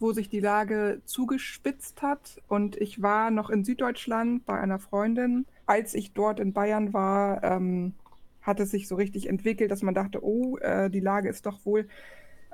wo 0.00 0.12
sich 0.12 0.28
die 0.28 0.40
Lage 0.40 1.02
zugespitzt 1.04 2.02
hat 2.02 2.40
und 2.48 2.76
ich 2.76 3.02
war 3.02 3.30
noch 3.30 3.50
in 3.50 3.64
Süddeutschland 3.64 4.44
bei 4.46 4.58
einer 4.58 4.80
Freundin. 4.80 5.46
Als 5.66 5.94
ich 5.94 6.14
dort 6.14 6.40
in 6.40 6.52
Bayern 6.52 6.92
war, 6.92 7.42
ähm, 7.44 7.94
hat 8.42 8.60
es 8.60 8.70
sich 8.72 8.88
so 8.88 8.96
richtig 8.96 9.28
entwickelt, 9.28 9.70
dass 9.70 9.82
man 9.82 9.94
dachte, 9.94 10.24
oh, 10.24 10.56
äh, 10.58 10.90
die 10.90 11.00
Lage 11.00 11.28
ist 11.28 11.46
doch 11.46 11.64
wohl 11.64 11.88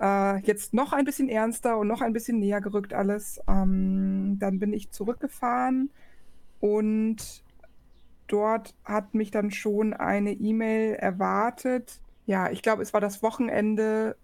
Äh, 0.01 0.41
jetzt 0.41 0.75
noch 0.75 0.93
ein 0.93 1.05
bisschen 1.05 1.29
ernster 1.29 1.79
und 1.79 1.89
noch 1.89 2.01
ein 2.01 2.13
bisschen 2.13 2.39
näher 2.41 2.61
gerückt 2.61 2.95
alles. 2.95 3.41
Ähm, 3.49 4.37
dann 4.41 4.59
bin 4.59 4.73
ich 4.73 4.91
zurückgefahren 4.91 5.91
und 6.61 7.43
dort 8.27 8.75
hat 8.85 9.15
mich 9.15 9.31
dann 9.31 9.51
schon 9.51 9.93
eine 9.93 10.33
E-Mail 10.33 10.95
erwartet. 10.95 12.01
Ja, 12.27 12.51
ich 12.51 12.63
glaube, 12.63 12.83
es 12.83 12.93
war 12.93 13.01
das 13.01 13.23
Wochenende, 13.23 14.17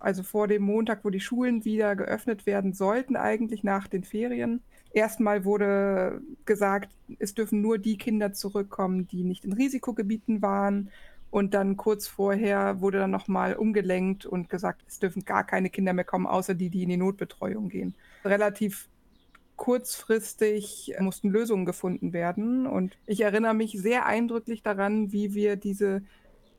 also 0.00 0.22
vor 0.22 0.48
dem 0.48 0.62
Montag, 0.62 1.04
wo 1.04 1.10
die 1.10 1.20
Schulen 1.20 1.64
wieder 1.64 1.96
geöffnet 1.96 2.46
werden 2.46 2.72
sollten, 2.72 3.16
eigentlich 3.16 3.62
nach 3.62 3.86
den 3.86 4.04
Ferien. 4.04 4.60
Erstmal 4.92 5.44
wurde 5.44 6.20
gesagt, 6.44 6.90
es 7.18 7.34
dürfen 7.34 7.60
nur 7.60 7.78
die 7.78 7.98
Kinder 7.98 8.32
zurückkommen, 8.32 9.06
die 9.06 9.22
nicht 9.22 9.44
in 9.44 9.52
Risikogebieten 9.52 10.42
waren. 10.42 10.90
Und 11.30 11.52
dann 11.52 11.76
kurz 11.76 12.06
vorher 12.06 12.80
wurde 12.80 12.98
dann 12.98 13.10
nochmal 13.10 13.54
umgelenkt 13.54 14.24
und 14.24 14.48
gesagt, 14.48 14.82
es 14.88 14.98
dürfen 14.98 15.26
gar 15.26 15.44
keine 15.44 15.68
Kinder 15.68 15.92
mehr 15.92 16.04
kommen, 16.04 16.26
außer 16.26 16.54
die, 16.54 16.70
die 16.70 16.84
in 16.84 16.88
die 16.88 16.96
Notbetreuung 16.96 17.68
gehen. 17.68 17.94
Relativ 18.24 18.88
kurzfristig 19.58 20.94
mussten 21.00 21.28
Lösungen 21.28 21.66
gefunden 21.66 22.14
werden. 22.14 22.66
Und 22.66 22.96
ich 23.04 23.20
erinnere 23.20 23.52
mich 23.52 23.72
sehr 23.72 24.06
eindrücklich 24.06 24.62
daran, 24.62 25.12
wie 25.12 25.34
wir 25.34 25.56
diese 25.56 26.00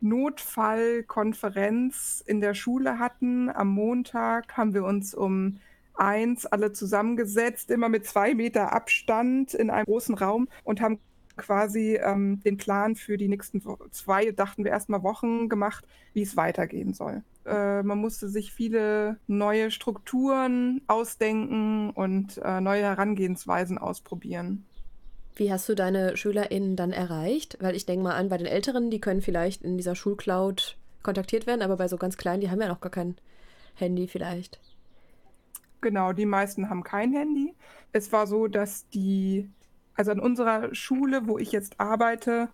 Notfallkonferenz 0.01 2.23
in 2.25 2.39
der 2.41 2.53
Schule 2.53 2.99
hatten. 2.99 3.49
Am 3.49 3.69
Montag 3.69 4.55
haben 4.55 4.75
wir 4.75 4.83
uns 4.83 5.15
um 5.15 5.57
eins 5.95 6.45
alle 6.45 6.71
zusammengesetzt, 6.71 7.71
immer 7.71 7.89
mit 7.89 8.05
zwei 8.05 8.35
Meter 8.35 8.73
Abstand 8.73 9.53
in 9.53 9.69
einem 9.69 9.85
großen 9.85 10.15
Raum 10.15 10.47
und 10.63 10.79
haben 10.81 10.99
quasi 11.39 11.95
ähm, 11.95 12.41
den 12.43 12.57
Plan 12.57 12.95
für 12.95 13.17
die 13.17 13.27
nächsten 13.27 13.61
zwei, 13.91 14.31
dachten 14.31 14.63
wir 14.63 14.71
erstmal 14.71 15.01
Wochen 15.01 15.49
gemacht, 15.49 15.85
wie 16.13 16.21
es 16.21 16.37
weitergehen 16.37 16.93
soll. 16.93 17.23
Äh, 17.45 17.81
man 17.81 17.97
musste 17.97 18.29
sich 18.29 18.53
viele 18.53 19.17
neue 19.25 19.71
Strukturen 19.71 20.81
ausdenken 20.87 21.89
und 21.89 22.39
äh, 22.43 22.61
neue 22.61 22.83
Herangehensweisen 22.83 23.77
ausprobieren. 23.77 24.65
Wie 25.35 25.51
hast 25.51 25.69
du 25.69 25.73
deine 25.75 26.17
SchülerInnen 26.17 26.75
dann 26.75 26.91
erreicht? 26.91 27.57
Weil 27.61 27.75
ich 27.75 27.85
denke 27.85 28.03
mal 28.03 28.15
an, 28.15 28.29
bei 28.29 28.37
den 28.37 28.45
Älteren, 28.45 28.91
die 28.91 28.99
können 28.99 29.21
vielleicht 29.21 29.63
in 29.63 29.77
dieser 29.77 29.95
Schulcloud 29.95 30.77
kontaktiert 31.01 31.47
werden, 31.47 31.61
aber 31.61 31.77
bei 31.77 31.87
so 31.87 31.97
ganz 31.97 32.17
kleinen, 32.17 32.41
die 32.41 32.51
haben 32.51 32.61
ja 32.61 32.67
noch 32.67 32.81
gar 32.81 32.91
kein 32.91 33.15
Handy 33.75 34.07
vielleicht. 34.07 34.59
Genau, 35.81 36.11
die 36.11 36.25
meisten 36.25 36.69
haben 36.69 36.83
kein 36.83 37.13
Handy. 37.13 37.53
Es 37.93 38.11
war 38.11 38.27
so, 38.27 38.47
dass 38.47 38.89
die, 38.89 39.49
also 39.99 40.11
an 40.11 40.21
unserer 40.21 40.73
Schule, 40.73 41.27
wo 41.27 41.37
ich 41.37 41.51
jetzt 41.51 41.77
arbeite, 41.77 42.47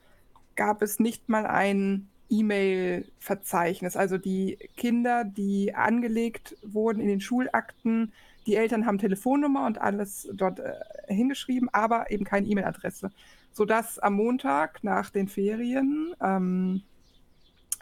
gab 0.55 0.81
es 0.81 0.99
nicht 0.99 1.29
mal 1.29 1.45
ein 1.45 2.09
E-Mail-Verzeichnis. 2.27 3.95
Also 3.95 4.17
die 4.17 4.57
Kinder, 4.75 5.23
die 5.23 5.75
angelegt 5.75 6.57
wurden 6.63 6.99
in 6.99 7.07
den 7.07 7.21
Schulakten, 7.21 8.13
die 8.47 8.55
Eltern 8.55 8.87
haben 8.87 8.97
Telefonnummer 8.97 9.67
und 9.67 9.79
alles 9.79 10.27
dort 10.33 10.59
äh, 10.59 10.73
hingeschrieben, 11.05 11.69
aber 11.71 12.09
eben 12.09 12.25
keine 12.25 12.47
E-Mail-Adresse. 12.47 13.11
Sodass 13.51 13.99
am 13.99 14.15
Montag 14.15 14.83
nach 14.83 15.11
den 15.11 15.27
Ferien 15.27 16.15
ähm, 16.19 16.81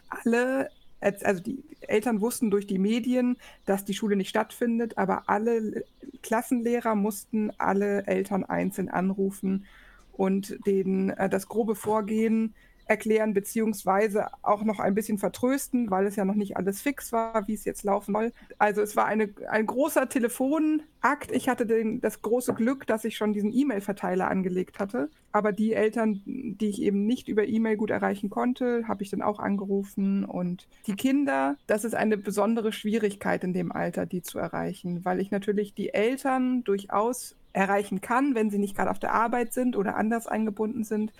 alle 0.10 0.72
also 1.03 1.41
die 1.41 1.63
Eltern 1.81 2.22
wussten 2.22 2.50
durch 2.50 2.67
die 2.67 2.79
Medien, 2.79 3.38
dass 3.65 3.86
die 3.86 3.93
Schule 3.93 4.15
nicht 4.15 4.29
stattfindet, 4.29 4.98
aber 4.98 5.29
alle 5.29 5.83
Klassenlehrer 6.22 6.95
mussten 6.95 7.51
alle 7.57 8.07
Eltern 8.07 8.43
einzeln 8.43 8.89
anrufen 8.89 9.65
und 10.13 10.57
denen 10.65 11.10
äh, 11.10 11.29
das 11.29 11.48
grobe 11.48 11.75
Vorgehen 11.75 12.53
erklären, 12.86 13.34
beziehungsweise 13.34 14.28
auch 14.42 14.63
noch 14.63 14.80
ein 14.80 14.96
bisschen 14.96 15.18
vertrösten, 15.18 15.90
weil 15.90 16.06
es 16.06 16.16
ja 16.16 16.25
noch 16.25 16.36
nicht 16.36 16.58
alles 16.58 16.82
fix 16.82 17.12
war, 17.12 17.48
wie 17.48 17.54
es 17.54 17.66
jetzt 17.66 17.84
laufen 17.84 18.13
soll. 18.13 18.34
Also 18.58 18.82
es 18.82 18.96
war 18.96 19.06
eine, 19.06 19.30
ein 19.50 19.66
großer 19.66 20.10
Telefonakt. 20.10 21.32
Ich 21.32 21.50
hatte 21.50 21.66
den, 21.66 22.02
das 22.02 22.22
große 22.22 22.54
Glück, 22.54 22.86
dass 22.88 23.06
ich 23.06 23.16
schon 23.16 23.34
diesen 23.34 23.54
E-Mail-Verteiler 23.54 24.30
angelegt 24.30 24.80
hatte. 24.80 25.10
Aber 25.32 25.52
die 25.52 25.74
Eltern, 25.74 26.22
die 26.25 26.68
ich 26.68 26.82
eben 26.82 27.06
nicht 27.06 27.28
über 27.28 27.46
E-Mail 27.46 27.78
gut 27.78 27.90
erreichen 27.90 28.30
konnte, 28.30 28.88
habe 28.88 29.04
ich 29.04 29.10
dann 29.10 29.22
auch 29.22 29.40
angerufen. 29.40 30.25
Und 30.25 30.68
die 30.88 30.96
Kinder, 30.96 31.56
das 31.68 31.86
ist 31.86 31.96
eine 31.96 32.18
besondere 32.18 32.72
Schwierigkeit 32.72 33.44
in 33.44 33.54
dem 33.54 33.72
Alter, 33.72 34.06
die 34.06 34.22
zu 34.22 34.40
erreichen, 34.40 35.06
weil 35.06 35.20
ich 35.20 35.32
natürlich 35.32 35.74
die 35.74 35.94
Eltern 35.94 36.63
durchaus 36.63 37.36
erreichen 37.54 38.02
kann, 38.02 38.36
wenn 38.36 38.50
sie 38.50 38.58
nicht 38.58 38.75
gerade 38.75 38.92
auf 38.92 39.00
der 39.00 39.13
Arbeit 39.13 39.54
sind 39.54 39.78
oder 39.78 39.96
anders 39.96 40.28
eingebunden 40.28 40.84
sind. 40.84 41.13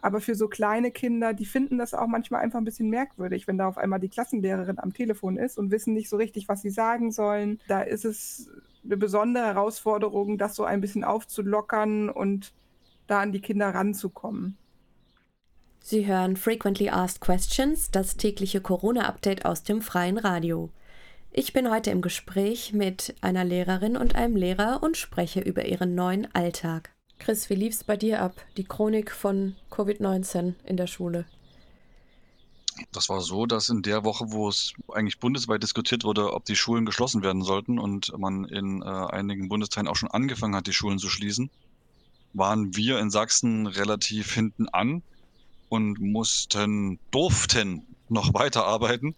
Aber 0.00 0.20
für 0.20 0.34
so 0.34 0.48
kleine 0.48 0.90
Kinder, 0.90 1.34
die 1.34 1.44
finden 1.44 1.78
das 1.78 1.92
auch 1.92 2.06
manchmal 2.06 2.42
einfach 2.42 2.58
ein 2.58 2.64
bisschen 2.64 2.88
merkwürdig, 2.88 3.48
wenn 3.48 3.58
da 3.58 3.66
auf 3.66 3.78
einmal 3.78 3.98
die 3.98 4.08
Klassenlehrerin 4.08 4.78
am 4.78 4.92
Telefon 4.92 5.36
ist 5.36 5.58
und 5.58 5.70
wissen 5.70 5.94
nicht 5.94 6.08
so 6.08 6.16
richtig, 6.16 6.48
was 6.48 6.62
sie 6.62 6.70
sagen 6.70 7.10
sollen. 7.10 7.60
Da 7.66 7.82
ist 7.82 8.04
es 8.04 8.48
eine 8.84 8.96
besondere 8.96 9.44
Herausforderung, 9.44 10.38
das 10.38 10.54
so 10.54 10.64
ein 10.64 10.80
bisschen 10.80 11.02
aufzulockern 11.02 12.10
und 12.10 12.52
da 13.08 13.20
an 13.20 13.32
die 13.32 13.40
Kinder 13.40 13.68
ranzukommen. 13.74 14.56
Sie 15.80 16.06
hören 16.06 16.36
Frequently 16.36 16.90
Asked 16.90 17.20
Questions, 17.20 17.90
das 17.90 18.16
tägliche 18.16 18.60
Corona-Update 18.60 19.44
aus 19.46 19.62
dem 19.62 19.80
freien 19.80 20.18
Radio. 20.18 20.70
Ich 21.30 21.52
bin 21.52 21.70
heute 21.70 21.90
im 21.90 22.02
Gespräch 22.02 22.72
mit 22.72 23.14
einer 23.20 23.44
Lehrerin 23.44 23.96
und 23.96 24.14
einem 24.14 24.36
Lehrer 24.36 24.82
und 24.82 24.96
spreche 24.96 25.40
über 25.40 25.64
ihren 25.66 25.94
neuen 25.94 26.32
Alltag. 26.34 26.90
Chris, 27.18 27.50
wie 27.50 27.54
lief 27.54 27.74
es 27.74 27.84
bei 27.84 27.96
dir 27.96 28.22
ab, 28.22 28.34
die 28.56 28.64
Chronik 28.64 29.10
von 29.10 29.56
Covid-19 29.70 30.54
in 30.64 30.76
der 30.76 30.86
Schule? 30.86 31.26
Das 32.92 33.08
war 33.08 33.20
so, 33.20 33.46
dass 33.46 33.68
in 33.68 33.82
der 33.82 34.04
Woche, 34.04 34.30
wo 34.30 34.48
es 34.48 34.72
eigentlich 34.92 35.18
bundesweit 35.18 35.62
diskutiert 35.62 36.04
wurde, 36.04 36.32
ob 36.32 36.44
die 36.44 36.56
Schulen 36.56 36.86
geschlossen 36.86 37.22
werden 37.22 37.42
sollten 37.42 37.78
und 37.78 38.16
man 38.16 38.44
in 38.44 38.82
äh, 38.82 38.84
einigen 38.84 39.48
Bundesteilen 39.48 39.88
auch 39.88 39.96
schon 39.96 40.10
angefangen 40.10 40.54
hat, 40.54 40.68
die 40.68 40.72
Schulen 40.72 40.98
zu 40.98 41.08
schließen, 41.08 41.50
waren 42.34 42.76
wir 42.76 42.98
in 43.00 43.10
Sachsen 43.10 43.66
relativ 43.66 44.32
hinten 44.32 44.68
an 44.68 45.02
und 45.68 45.98
mussten, 46.00 46.98
durften 47.10 47.84
noch 48.08 48.32
weiterarbeiten. 48.32 49.16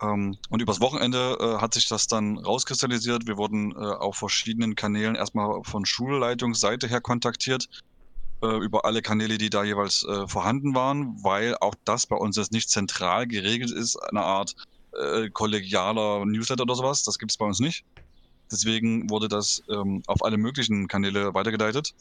Ähm, 0.00 0.36
und 0.48 0.62
übers 0.62 0.80
Wochenende 0.80 1.38
äh, 1.40 1.60
hat 1.60 1.74
sich 1.74 1.88
das 1.88 2.06
dann 2.06 2.38
rauskristallisiert. 2.38 3.26
Wir 3.26 3.36
wurden 3.36 3.72
äh, 3.72 3.76
auf 3.76 4.16
verschiedenen 4.16 4.74
Kanälen 4.74 5.16
erstmal 5.16 5.62
von 5.64 5.84
Schulleitungsseite 5.84 6.86
her 6.86 7.00
kontaktiert, 7.00 7.68
äh, 8.42 8.56
über 8.58 8.84
alle 8.84 9.02
Kanäle, 9.02 9.38
die 9.38 9.50
da 9.50 9.64
jeweils 9.64 10.04
äh, 10.04 10.28
vorhanden 10.28 10.74
waren, 10.74 11.22
weil 11.24 11.56
auch 11.56 11.74
das 11.84 12.06
bei 12.06 12.16
uns 12.16 12.36
jetzt 12.36 12.52
nicht 12.52 12.70
zentral 12.70 13.26
geregelt 13.26 13.72
ist, 13.72 13.96
eine 13.96 14.22
Art 14.22 14.54
äh, 14.92 15.28
kollegialer 15.30 16.24
Newsletter 16.24 16.62
oder 16.62 16.76
sowas. 16.76 17.02
Das 17.02 17.18
gibt 17.18 17.32
es 17.32 17.36
bei 17.36 17.46
uns 17.46 17.58
nicht. 17.58 17.84
Deswegen 18.50 19.10
wurde 19.10 19.28
das 19.28 19.62
ähm, 19.68 20.02
auf 20.06 20.24
alle 20.24 20.38
möglichen 20.38 20.86
Kanäle 20.86 21.34
weitergeleitet. 21.34 21.94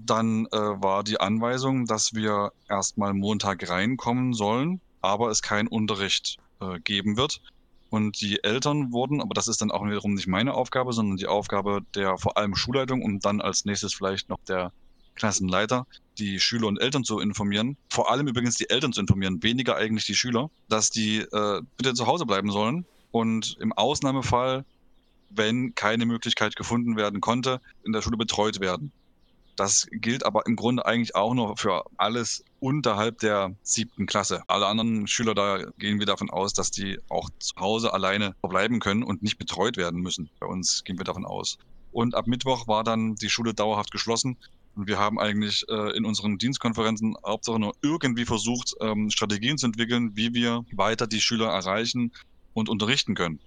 Dann 0.00 0.44
war 0.44 1.02
die 1.02 1.18
Anweisung, 1.18 1.84
dass 1.84 2.14
wir 2.14 2.52
erstmal 2.68 3.14
Montag 3.14 3.68
reinkommen 3.68 4.32
sollen, 4.32 4.80
aber 5.00 5.28
es 5.30 5.42
keinen 5.42 5.66
Unterricht 5.66 6.38
äh, 6.60 6.78
geben 6.80 7.16
wird. 7.16 7.40
Und 7.90 8.20
die 8.20 8.44
Eltern 8.44 8.92
wurden, 8.92 9.22
aber 9.22 9.32
das 9.34 9.48
ist 9.48 9.62
dann 9.62 9.70
auch 9.70 9.84
wiederum 9.86 10.14
nicht 10.14 10.26
meine 10.26 10.54
Aufgabe, 10.54 10.92
sondern 10.92 11.16
die 11.16 11.26
Aufgabe 11.26 11.80
der 11.94 12.18
vor 12.18 12.36
allem 12.36 12.54
Schulleitung 12.54 13.02
und 13.02 13.24
dann 13.24 13.40
als 13.40 13.64
nächstes 13.64 13.94
vielleicht 13.94 14.28
noch 14.28 14.38
der 14.46 14.72
Klassenleiter, 15.14 15.86
die 16.18 16.38
Schüler 16.38 16.68
und 16.68 16.78
Eltern 16.78 17.04
zu 17.04 17.18
informieren. 17.18 17.76
Vor 17.88 18.10
allem 18.10 18.28
übrigens 18.28 18.56
die 18.56 18.70
Eltern 18.70 18.92
zu 18.92 19.00
informieren, 19.00 19.42
weniger 19.42 19.76
eigentlich 19.76 20.04
die 20.04 20.14
Schüler, 20.14 20.50
dass 20.68 20.90
die 20.90 21.18
äh, 21.18 21.62
bitte 21.76 21.94
zu 21.94 22.06
Hause 22.06 22.26
bleiben 22.26 22.50
sollen 22.50 22.84
und 23.10 23.56
im 23.60 23.72
Ausnahmefall, 23.72 24.64
wenn 25.30 25.74
keine 25.74 26.06
Möglichkeit 26.06 26.56
gefunden 26.56 26.96
werden 26.96 27.20
konnte, 27.20 27.60
in 27.84 27.92
der 27.92 28.02
Schule 28.02 28.16
betreut 28.16 28.60
werden. 28.60 28.92
Das 29.58 29.88
gilt 29.90 30.24
aber 30.24 30.46
im 30.46 30.54
Grunde 30.54 30.86
eigentlich 30.86 31.16
auch 31.16 31.34
nur 31.34 31.56
für 31.56 31.82
alles 31.96 32.44
unterhalb 32.60 33.18
der 33.18 33.56
siebten 33.64 34.06
Klasse. 34.06 34.44
Alle 34.46 34.66
anderen 34.66 35.08
Schüler, 35.08 35.34
da 35.34 35.64
gehen 35.78 35.98
wir 35.98 36.06
davon 36.06 36.30
aus, 36.30 36.52
dass 36.52 36.70
die 36.70 37.00
auch 37.08 37.28
zu 37.40 37.56
Hause 37.58 37.92
alleine 37.92 38.36
verbleiben 38.38 38.78
können 38.78 39.02
und 39.02 39.20
nicht 39.20 39.36
betreut 39.36 39.76
werden 39.76 40.00
müssen. 40.00 40.30
Bei 40.38 40.46
uns 40.46 40.84
gehen 40.84 40.96
wir 40.96 41.04
davon 41.04 41.26
aus. 41.26 41.58
Und 41.90 42.14
ab 42.14 42.28
Mittwoch 42.28 42.68
war 42.68 42.84
dann 42.84 43.16
die 43.16 43.30
Schule 43.30 43.52
dauerhaft 43.52 43.90
geschlossen. 43.90 44.36
Und 44.76 44.86
wir 44.86 45.00
haben 45.00 45.18
eigentlich 45.18 45.64
äh, 45.68 45.96
in 45.96 46.04
unseren 46.04 46.38
Dienstkonferenzen 46.38 47.16
Hauptsache 47.26 47.58
nur 47.58 47.74
irgendwie 47.82 48.26
versucht, 48.26 48.74
ähm, 48.80 49.10
Strategien 49.10 49.58
zu 49.58 49.66
entwickeln, 49.66 50.12
wie 50.14 50.34
wir 50.34 50.64
weiter 50.70 51.08
die 51.08 51.20
Schüler 51.20 51.48
erreichen 51.48 52.12
und 52.54 52.68
unterrichten 52.68 53.16
können. 53.16 53.40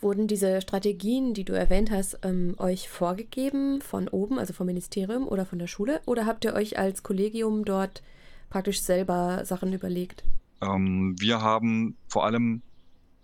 Wurden 0.00 0.26
diese 0.26 0.60
Strategien, 0.60 1.32
die 1.32 1.44
du 1.44 1.54
erwähnt 1.54 1.90
hast, 1.90 2.18
ähm, 2.22 2.54
euch 2.58 2.88
vorgegeben 2.88 3.80
von 3.80 4.08
oben, 4.08 4.38
also 4.38 4.52
vom 4.52 4.66
Ministerium 4.66 5.26
oder 5.26 5.46
von 5.46 5.58
der 5.58 5.68
Schule? 5.68 6.02
Oder 6.04 6.26
habt 6.26 6.44
ihr 6.44 6.52
euch 6.52 6.78
als 6.78 7.02
Kollegium 7.02 7.64
dort 7.64 8.02
praktisch 8.50 8.82
selber 8.82 9.44
Sachen 9.46 9.72
überlegt? 9.72 10.22
Ähm, 10.60 11.16
wir 11.18 11.40
haben 11.40 11.96
vor 12.08 12.26
allem 12.26 12.60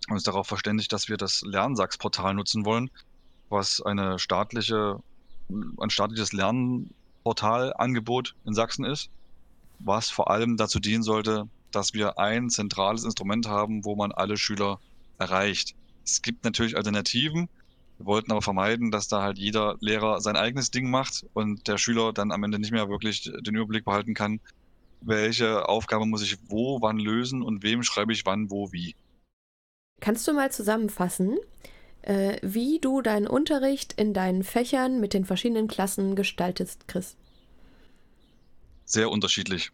uns 0.08 0.22
darauf 0.22 0.46
verständigt, 0.46 0.92
dass 0.92 1.08
wir 1.08 1.18
das 1.18 1.42
Lernsachs-Portal 1.42 2.34
nutzen 2.34 2.64
wollen, 2.64 2.90
was 3.50 3.82
eine 3.82 4.18
staatliche, 4.18 4.98
ein 5.50 5.90
staatliches 5.90 6.32
Lernportalangebot 6.32 8.34
in 8.46 8.54
Sachsen 8.54 8.84
ist, 8.84 9.10
was 9.78 10.10
vor 10.10 10.30
allem 10.30 10.56
dazu 10.56 10.80
dienen 10.80 11.02
sollte, 11.02 11.48
dass 11.70 11.92
wir 11.92 12.18
ein 12.18 12.50
zentrales 12.50 13.04
Instrument 13.04 13.46
haben, 13.46 13.84
wo 13.84 13.94
man 13.94 14.12
alle 14.12 14.36
Schüler 14.36 14.80
erreicht. 15.18 15.74
Es 16.04 16.22
gibt 16.22 16.44
natürlich 16.44 16.76
Alternativen. 16.76 17.48
Wir 17.98 18.06
wollten 18.06 18.32
aber 18.32 18.42
vermeiden, 18.42 18.90
dass 18.90 19.08
da 19.08 19.22
halt 19.22 19.38
jeder 19.38 19.76
Lehrer 19.80 20.20
sein 20.20 20.36
eigenes 20.36 20.70
Ding 20.70 20.90
macht 20.90 21.24
und 21.34 21.68
der 21.68 21.78
Schüler 21.78 22.12
dann 22.12 22.32
am 22.32 22.42
Ende 22.42 22.58
nicht 22.58 22.72
mehr 22.72 22.88
wirklich 22.88 23.22
den 23.22 23.54
Überblick 23.54 23.84
behalten 23.84 24.14
kann, 24.14 24.40
welche 25.00 25.68
Aufgabe 25.68 26.06
muss 26.06 26.22
ich 26.22 26.38
wo, 26.48 26.80
wann 26.80 26.98
lösen 26.98 27.42
und 27.42 27.62
wem 27.62 27.82
schreibe 27.82 28.12
ich 28.12 28.24
wann, 28.26 28.50
wo, 28.50 28.72
wie. 28.72 28.94
Kannst 30.00 30.26
du 30.26 30.32
mal 30.32 30.50
zusammenfassen, 30.50 31.38
äh, 32.02 32.38
wie 32.42 32.80
du 32.80 33.02
deinen 33.02 33.26
Unterricht 33.26 33.92
in 33.92 34.14
deinen 34.14 34.42
Fächern 34.42 35.00
mit 35.00 35.14
den 35.14 35.24
verschiedenen 35.24 35.68
Klassen 35.68 36.16
gestaltest, 36.16 36.88
Chris? 36.88 37.16
Sehr 38.84 39.10
unterschiedlich, 39.10 39.70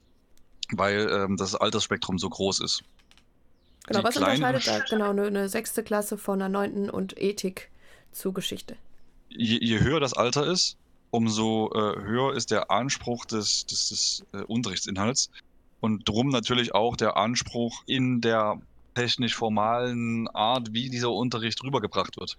weil 0.71 1.09
ähm, 1.11 1.37
das 1.37 1.55
Altersspektrum 1.55 2.19
so 2.19 2.29
groß 2.29 2.61
ist. 2.61 2.85
Genau, 3.89 4.01
Die 4.01 4.05
was 4.05 4.17
unterscheidet 4.19 4.67
da 4.67 4.81
genau 4.81 5.11
eine, 5.11 5.27
eine 5.27 5.49
sechste 5.49 5.83
Klasse 5.83 6.19
von 6.19 6.43
einer 6.43 6.51
neunten 6.51 6.91
und 6.91 7.19
Ethik 7.19 7.71
zu 8.13 8.33
Geschichte? 8.33 8.77
Je, 9.31 9.59
je 9.63 9.81
höher 9.81 9.99
das 9.99 10.13
Alter 10.13 10.47
ist, 10.47 10.77
umso 11.11 11.71
äh, 11.73 12.03
höher 12.03 12.35
ist 12.35 12.51
der 12.51 12.71
Anspruch 12.71 13.25
des, 13.25 13.65
des, 13.65 13.89
des 13.89 14.27
äh, 14.35 14.45
Unterrichtsinhalts 14.45 15.31
und 15.81 16.07
drum 16.07 16.29
natürlich 16.29 16.75
auch 16.75 16.97
der 16.97 17.17
Anspruch 17.17 17.83
in 17.87 18.21
der 18.21 18.61
technisch 18.95 19.35
formalen 19.35 20.29
Art, 20.29 20.75
wie 20.75 20.91
dieser 20.91 21.11
Unterricht 21.11 21.63
rübergebracht 21.65 22.19
wird. 22.19 22.37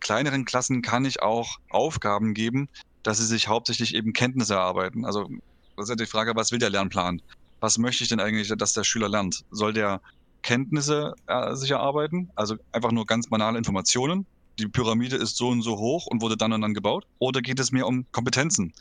Kleineren 0.00 0.46
Klassen 0.46 0.80
kann 0.80 1.04
ich 1.04 1.20
auch 1.20 1.58
Aufgaben 1.68 2.32
geben, 2.32 2.70
dass 3.02 3.18
sie 3.18 3.26
sich 3.26 3.48
hauptsächlich 3.48 3.94
eben 3.94 4.14
Kenntnisse 4.14 4.54
erarbeiten. 4.54 5.04
Also 5.04 5.28
das 5.76 5.84
ist 5.84 5.90
ja 5.90 5.96
die 5.96 6.06
Frage, 6.06 6.34
was 6.36 6.52
will 6.52 6.58
der 6.58 6.70
Lernplan? 6.70 7.20
Was 7.60 7.76
möchte 7.76 8.04
ich 8.04 8.08
denn 8.08 8.20
eigentlich, 8.20 8.50
dass 8.56 8.72
der 8.72 8.84
Schüler 8.84 9.10
lernt? 9.10 9.44
Soll 9.50 9.74
der 9.74 10.00
Kenntnisse 10.48 11.12
äh, 11.26 11.54
sich 11.56 11.72
erarbeiten, 11.72 12.30
also 12.34 12.56
einfach 12.72 12.90
nur 12.90 13.04
ganz 13.04 13.28
banale 13.28 13.58
Informationen, 13.58 14.24
die 14.58 14.66
Pyramide 14.66 15.16
ist 15.16 15.36
so 15.36 15.48
und 15.48 15.60
so 15.60 15.76
hoch 15.76 16.06
und 16.06 16.22
wurde 16.22 16.38
dann 16.38 16.54
und 16.54 16.62
dann 16.62 16.72
gebaut? 16.72 17.04
Oder 17.18 17.42
geht 17.42 17.60
es 17.60 17.70
mir 17.70 17.86
um 17.86 18.06
Kompetenzen? 18.12 18.72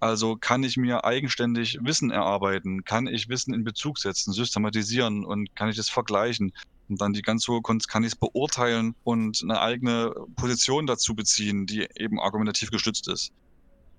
Also 0.00 0.36
kann 0.36 0.62
ich 0.64 0.76
mir 0.76 1.04
eigenständig 1.06 1.78
Wissen 1.80 2.10
erarbeiten? 2.10 2.84
Kann 2.84 3.06
ich 3.06 3.30
Wissen 3.30 3.54
in 3.54 3.64
Bezug 3.64 3.98
setzen, 3.98 4.34
systematisieren 4.34 5.24
und 5.24 5.56
kann 5.56 5.70
ich 5.70 5.78
es 5.78 5.88
vergleichen? 5.88 6.52
Und 6.90 7.00
dann 7.00 7.14
die 7.14 7.22
ganz 7.22 7.48
hohe 7.48 7.62
Kunst, 7.62 7.88
kann 7.88 8.04
ich 8.04 8.12
es 8.12 8.16
beurteilen 8.16 8.94
und 9.02 9.40
eine 9.44 9.62
eigene 9.62 10.12
Position 10.36 10.86
dazu 10.86 11.14
beziehen, 11.14 11.64
die 11.64 11.86
eben 11.96 12.20
argumentativ 12.20 12.70
gestützt 12.70 13.08
ist. 13.08 13.32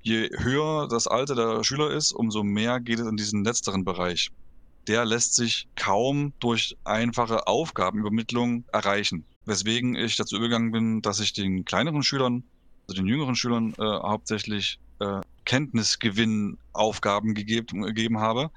Je 0.03 0.29
höher 0.31 0.87
das 0.87 1.07
Alter 1.07 1.33
der 1.33 1.63
Schüler 1.63 1.89
ist, 1.89 2.11
umso 2.11 2.43
mehr 2.43 2.79
geht 2.79 2.99
es 2.99 3.07
in 3.07 3.17
diesen 3.17 3.43
letzteren 3.43 3.83
Bereich. 3.83 4.29
Der 4.87 5.05
lässt 5.05 5.35
sich 5.35 5.67
kaum 5.75 6.33
durch 6.39 6.77
einfache 6.83 7.47
Aufgabenübermittlung 7.47 8.65
erreichen 8.71 9.25
weswegen 9.45 9.95
ich 9.95 10.17
dazu 10.17 10.35
übergegangen 10.35 10.71
bin, 10.71 11.01
dass 11.01 11.19
ich 11.19 11.33
den 11.33 11.65
kleineren 11.65 12.03
Schülern, 12.03 12.43
also 12.87 13.01
den 13.01 13.07
jüngeren 13.07 13.35
Schülern 13.35 13.73
äh, 13.77 13.83
hauptsächlich 13.83 14.79
äh, 14.99 15.21
Kenntnisgewinnaufgaben 15.45 17.33
gegeben, 17.33 17.83
gegeben 17.83 18.19
habe. 18.19 18.51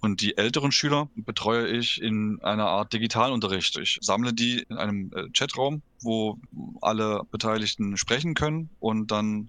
Und 0.00 0.20
die 0.20 0.36
älteren 0.36 0.70
Schüler 0.70 1.08
betreue 1.16 1.66
ich 1.66 2.00
in 2.00 2.38
einer 2.42 2.66
Art 2.66 2.92
Digitalunterricht. 2.92 3.78
Ich 3.78 3.98
sammle 4.02 4.34
die 4.34 4.66
in 4.68 4.76
einem 4.76 5.10
äh, 5.14 5.30
Chatraum, 5.30 5.82
wo 6.02 6.38
alle 6.82 7.22
Beteiligten 7.30 7.96
sprechen 7.96 8.34
können 8.34 8.68
und 8.80 9.10
dann 9.10 9.48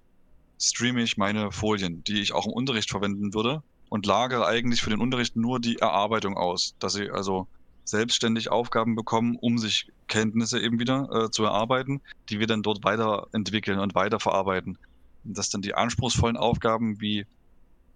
streame 0.57 1.03
ich 1.03 1.17
meine 1.17 1.51
Folien, 1.51 2.05
die 2.05 2.21
ich 2.21 2.31
auch 2.31 2.45
im 2.45 2.53
Unterricht 2.53 2.89
verwenden 2.89 3.33
würde 3.33 3.61
und 3.89 4.05
lagere 4.05 4.45
eigentlich 4.45 4.81
für 4.81 4.89
den 4.89 4.99
Unterricht 4.99 5.35
nur 5.35 5.59
die 5.59 5.77
Erarbeitung 5.77 6.37
aus, 6.37 6.75
dass 6.79 6.93
sie 6.93 7.09
also 7.09 7.47
selbstständig 7.83 8.49
Aufgaben 8.49 8.95
bekommen, 8.95 9.37
um 9.39 9.57
sich 9.57 9.91
Kenntnisse 10.07 10.59
eben 10.59 10.79
wieder 10.79 11.07
äh, 11.11 11.31
zu 11.31 11.43
erarbeiten, 11.43 12.01
die 12.29 12.39
wir 12.39 12.47
dann 12.47 12.63
dort 12.63 12.83
weiterentwickeln 12.83 13.79
und 13.79 13.95
weiterverarbeiten. 13.95 14.77
Und 15.23 15.37
dass 15.37 15.49
dann 15.49 15.61
die 15.61 15.75
anspruchsvollen 15.75 16.37
Aufgaben 16.37 16.99
wie 16.99 17.25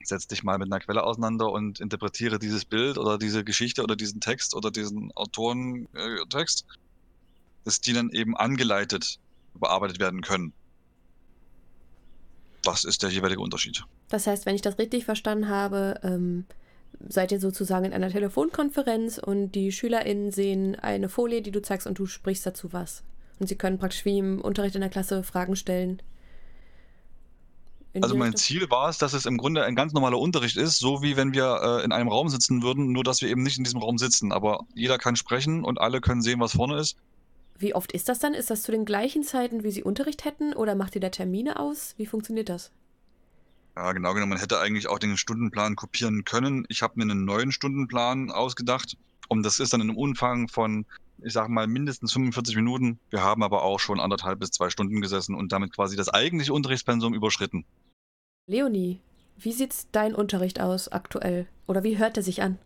setz 0.03 0.27
dich 0.27 0.43
mal 0.43 0.57
mit 0.57 0.71
einer 0.71 0.79
Quelle 0.79 1.03
auseinander 1.03 1.51
und 1.51 1.79
interpretiere 1.79 2.39
dieses 2.39 2.65
Bild 2.65 2.97
oder 2.97 3.17
diese 3.17 3.43
Geschichte 3.43 3.83
oder 3.83 3.95
diesen 3.95 4.21
Text 4.21 4.55
oder 4.55 4.71
diesen 4.71 5.11
Autorentext, 5.13 6.65
äh, 6.67 6.77
dass 7.65 7.81
die 7.81 7.93
dann 7.93 8.09
eben 8.11 8.37
angeleitet 8.37 9.19
bearbeitet 9.55 9.99
werden 9.99 10.21
können. 10.21 10.53
Das 12.63 12.83
ist 12.83 13.03
der 13.03 13.09
jeweilige 13.09 13.41
Unterschied. 13.41 13.83
Das 14.09 14.27
heißt, 14.27 14.45
wenn 14.45 14.55
ich 14.55 14.61
das 14.61 14.77
richtig 14.77 15.05
verstanden 15.05 15.47
habe, 15.49 15.99
ähm, 16.03 16.45
seid 17.07 17.31
ihr 17.31 17.39
sozusagen 17.39 17.85
in 17.85 17.93
einer 17.93 18.09
Telefonkonferenz 18.09 19.17
und 19.17 19.51
die 19.51 19.71
SchülerInnen 19.71 20.31
sehen 20.31 20.75
eine 20.75 21.09
Folie, 21.09 21.41
die 21.41 21.51
du 21.51 21.61
zeigst 21.61 21.87
und 21.87 21.97
du 21.99 22.05
sprichst 22.05 22.45
dazu 22.45 22.73
was. 22.73 23.03
Und 23.39 23.47
sie 23.47 23.55
können 23.55 23.77
praktisch 23.77 24.03
wie 24.05 24.17
im 24.17 24.41
Unterricht 24.41 24.75
in 24.75 24.81
der 24.81 24.89
Klasse 24.89 25.23
Fragen 25.23 25.55
stellen. 25.55 26.01
In 27.93 28.03
also 28.03 28.15
mein 28.15 28.35
Ziel 28.35 28.69
war 28.69 28.89
es, 28.89 28.99
dass 28.99 29.13
es 29.13 29.25
im 29.25 29.37
Grunde 29.37 29.63
ein 29.63 29.75
ganz 29.75 29.93
normaler 29.93 30.19
Unterricht 30.19 30.57
ist, 30.57 30.77
so 30.77 31.01
wie 31.01 31.17
wenn 31.17 31.33
wir 31.33 31.59
äh, 31.63 31.83
in 31.83 31.91
einem 31.91 32.07
Raum 32.07 32.29
sitzen 32.29 32.61
würden, 32.61 32.91
nur 32.91 33.03
dass 33.03 33.21
wir 33.21 33.29
eben 33.29 33.41
nicht 33.41 33.57
in 33.57 33.63
diesem 33.63 33.79
Raum 33.79 33.97
sitzen. 33.97 34.31
Aber 34.31 34.65
jeder 34.75 34.97
kann 34.97 35.15
sprechen 35.15 35.63
und 35.63 35.81
alle 35.81 36.01
können 36.01 36.21
sehen, 36.21 36.39
was 36.39 36.51
vorne 36.51 36.77
ist. 36.79 36.97
Wie 37.59 37.75
oft 37.75 37.91
ist 37.91 38.07
das 38.07 38.19
dann? 38.19 38.33
Ist 38.33 38.49
das 38.49 38.61
zu 38.61 38.71
den 38.71 38.85
gleichen 38.85 39.21
Zeiten, 39.21 39.63
wie 39.63 39.71
Sie 39.71 39.83
Unterricht 39.83 40.23
hätten 40.23 40.53
oder 40.53 40.75
macht 40.75 40.95
ihr 40.95 41.01
da 41.01 41.09
Termine 41.09 41.59
aus? 41.59 41.93
Wie 41.97 42.05
funktioniert 42.05 42.47
das? 42.47 42.71
Ja, 43.75 43.91
genau 43.91 44.13
genommen, 44.13 44.29
man 44.29 44.39
hätte 44.39 44.61
eigentlich 44.61 44.87
auch 44.87 44.97
den 44.97 45.17
Stundenplan 45.17 45.75
kopieren 45.75 46.23
können. 46.23 46.65
Ich 46.69 46.81
habe 46.81 46.93
mir 46.95 47.03
einen 47.03 47.25
neuen 47.25 47.51
Stundenplan 47.51 48.31
ausgedacht 48.31 48.95
und 49.27 49.43
das 49.43 49.59
ist 49.59 49.73
dann 49.73 49.81
in 49.81 49.89
einem 49.89 49.97
Umfang 49.97 50.47
von, 50.47 50.85
ich 51.21 51.33
sage 51.33 51.51
mal, 51.51 51.67
mindestens 51.67 52.13
45 52.13 52.55
Minuten. 52.55 52.97
Wir 53.09 53.23
haben 53.23 53.43
aber 53.43 53.63
auch 53.63 53.81
schon 53.81 53.99
anderthalb 53.99 54.39
bis 54.39 54.51
zwei 54.51 54.69
Stunden 54.69 55.01
gesessen 55.01 55.35
und 55.35 55.51
damit 55.51 55.75
quasi 55.75 55.97
das 55.97 56.07
eigentliche 56.07 56.53
Unterrichtspensum 56.53 57.13
überschritten. 57.13 57.65
Leonie, 58.47 59.01
wie 59.35 59.51
sieht 59.51 59.73
dein 59.91 60.15
Unterricht 60.15 60.61
aus 60.61 60.89
aktuell? 60.89 61.45
Oder 61.67 61.83
wie 61.83 61.97
hört 61.97 62.15
er 62.15 62.23
sich 62.23 62.41
an? 62.41 62.57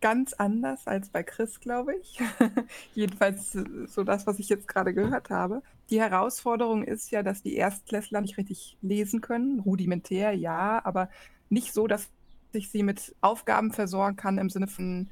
Ganz 0.00 0.32
anders 0.34 0.86
als 0.86 1.08
bei 1.08 1.22
Chris, 1.22 1.60
glaube 1.60 1.94
ich. 1.96 2.18
Jedenfalls 2.94 3.52
so 3.86 4.04
das, 4.04 4.26
was 4.26 4.38
ich 4.38 4.48
jetzt 4.48 4.68
gerade 4.68 4.94
gehört 4.94 5.30
habe. 5.30 5.62
Die 5.90 6.00
Herausforderung 6.00 6.84
ist 6.84 7.10
ja, 7.10 7.22
dass 7.22 7.42
die 7.42 7.56
Erstklässler 7.56 8.20
nicht 8.20 8.38
richtig 8.38 8.76
lesen 8.82 9.20
können. 9.20 9.60
Rudimentär, 9.60 10.32
ja, 10.32 10.84
aber 10.84 11.08
nicht 11.48 11.72
so, 11.72 11.86
dass 11.86 12.08
ich 12.52 12.70
sie 12.70 12.82
mit 12.82 13.14
Aufgaben 13.20 13.72
versorgen 13.72 14.16
kann 14.16 14.38
im 14.38 14.50
Sinne 14.50 14.66
von, 14.66 15.08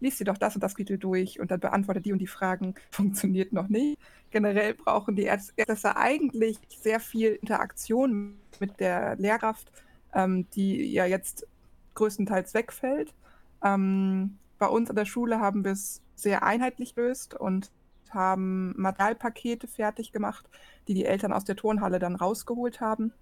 liest 0.00 0.18
sie 0.18 0.24
doch 0.24 0.38
das 0.38 0.54
und 0.54 0.62
das 0.62 0.74
Kapitel 0.74 0.98
durch 0.98 1.40
und 1.40 1.50
dann 1.50 1.60
beantwortet 1.60 2.06
die 2.06 2.12
und 2.12 2.18
die 2.18 2.26
Fragen. 2.26 2.74
Funktioniert 2.90 3.52
noch 3.52 3.68
nicht. 3.68 3.98
Generell 4.30 4.74
brauchen 4.74 5.16
die 5.16 5.22
Erstklässler 5.22 5.96
eigentlich 5.96 6.58
sehr 6.68 7.00
viel 7.00 7.38
Interaktion 7.40 8.36
mit 8.60 8.78
der 8.78 9.16
Lehrkraft, 9.16 9.72
ähm, 10.14 10.46
die 10.50 10.92
ja 10.92 11.06
jetzt 11.06 11.46
größtenteils 11.94 12.54
wegfällt. 12.54 13.14
Ähm, 13.62 14.38
bei 14.58 14.66
uns 14.66 14.90
an 14.90 14.96
der 14.96 15.04
Schule 15.04 15.40
haben 15.40 15.64
wir 15.64 15.72
es 15.72 16.02
sehr 16.14 16.42
einheitlich 16.42 16.94
gelöst 16.94 17.34
und 17.34 17.70
haben 18.10 18.74
Materialpakete 18.76 19.68
fertig 19.68 20.12
gemacht, 20.12 20.48
die 20.88 20.94
die 20.94 21.04
Eltern 21.04 21.32
aus 21.32 21.44
der 21.44 21.56
Turnhalle 21.56 21.98
dann 21.98 22.16
rausgeholt 22.16 22.80
haben. 22.80 23.12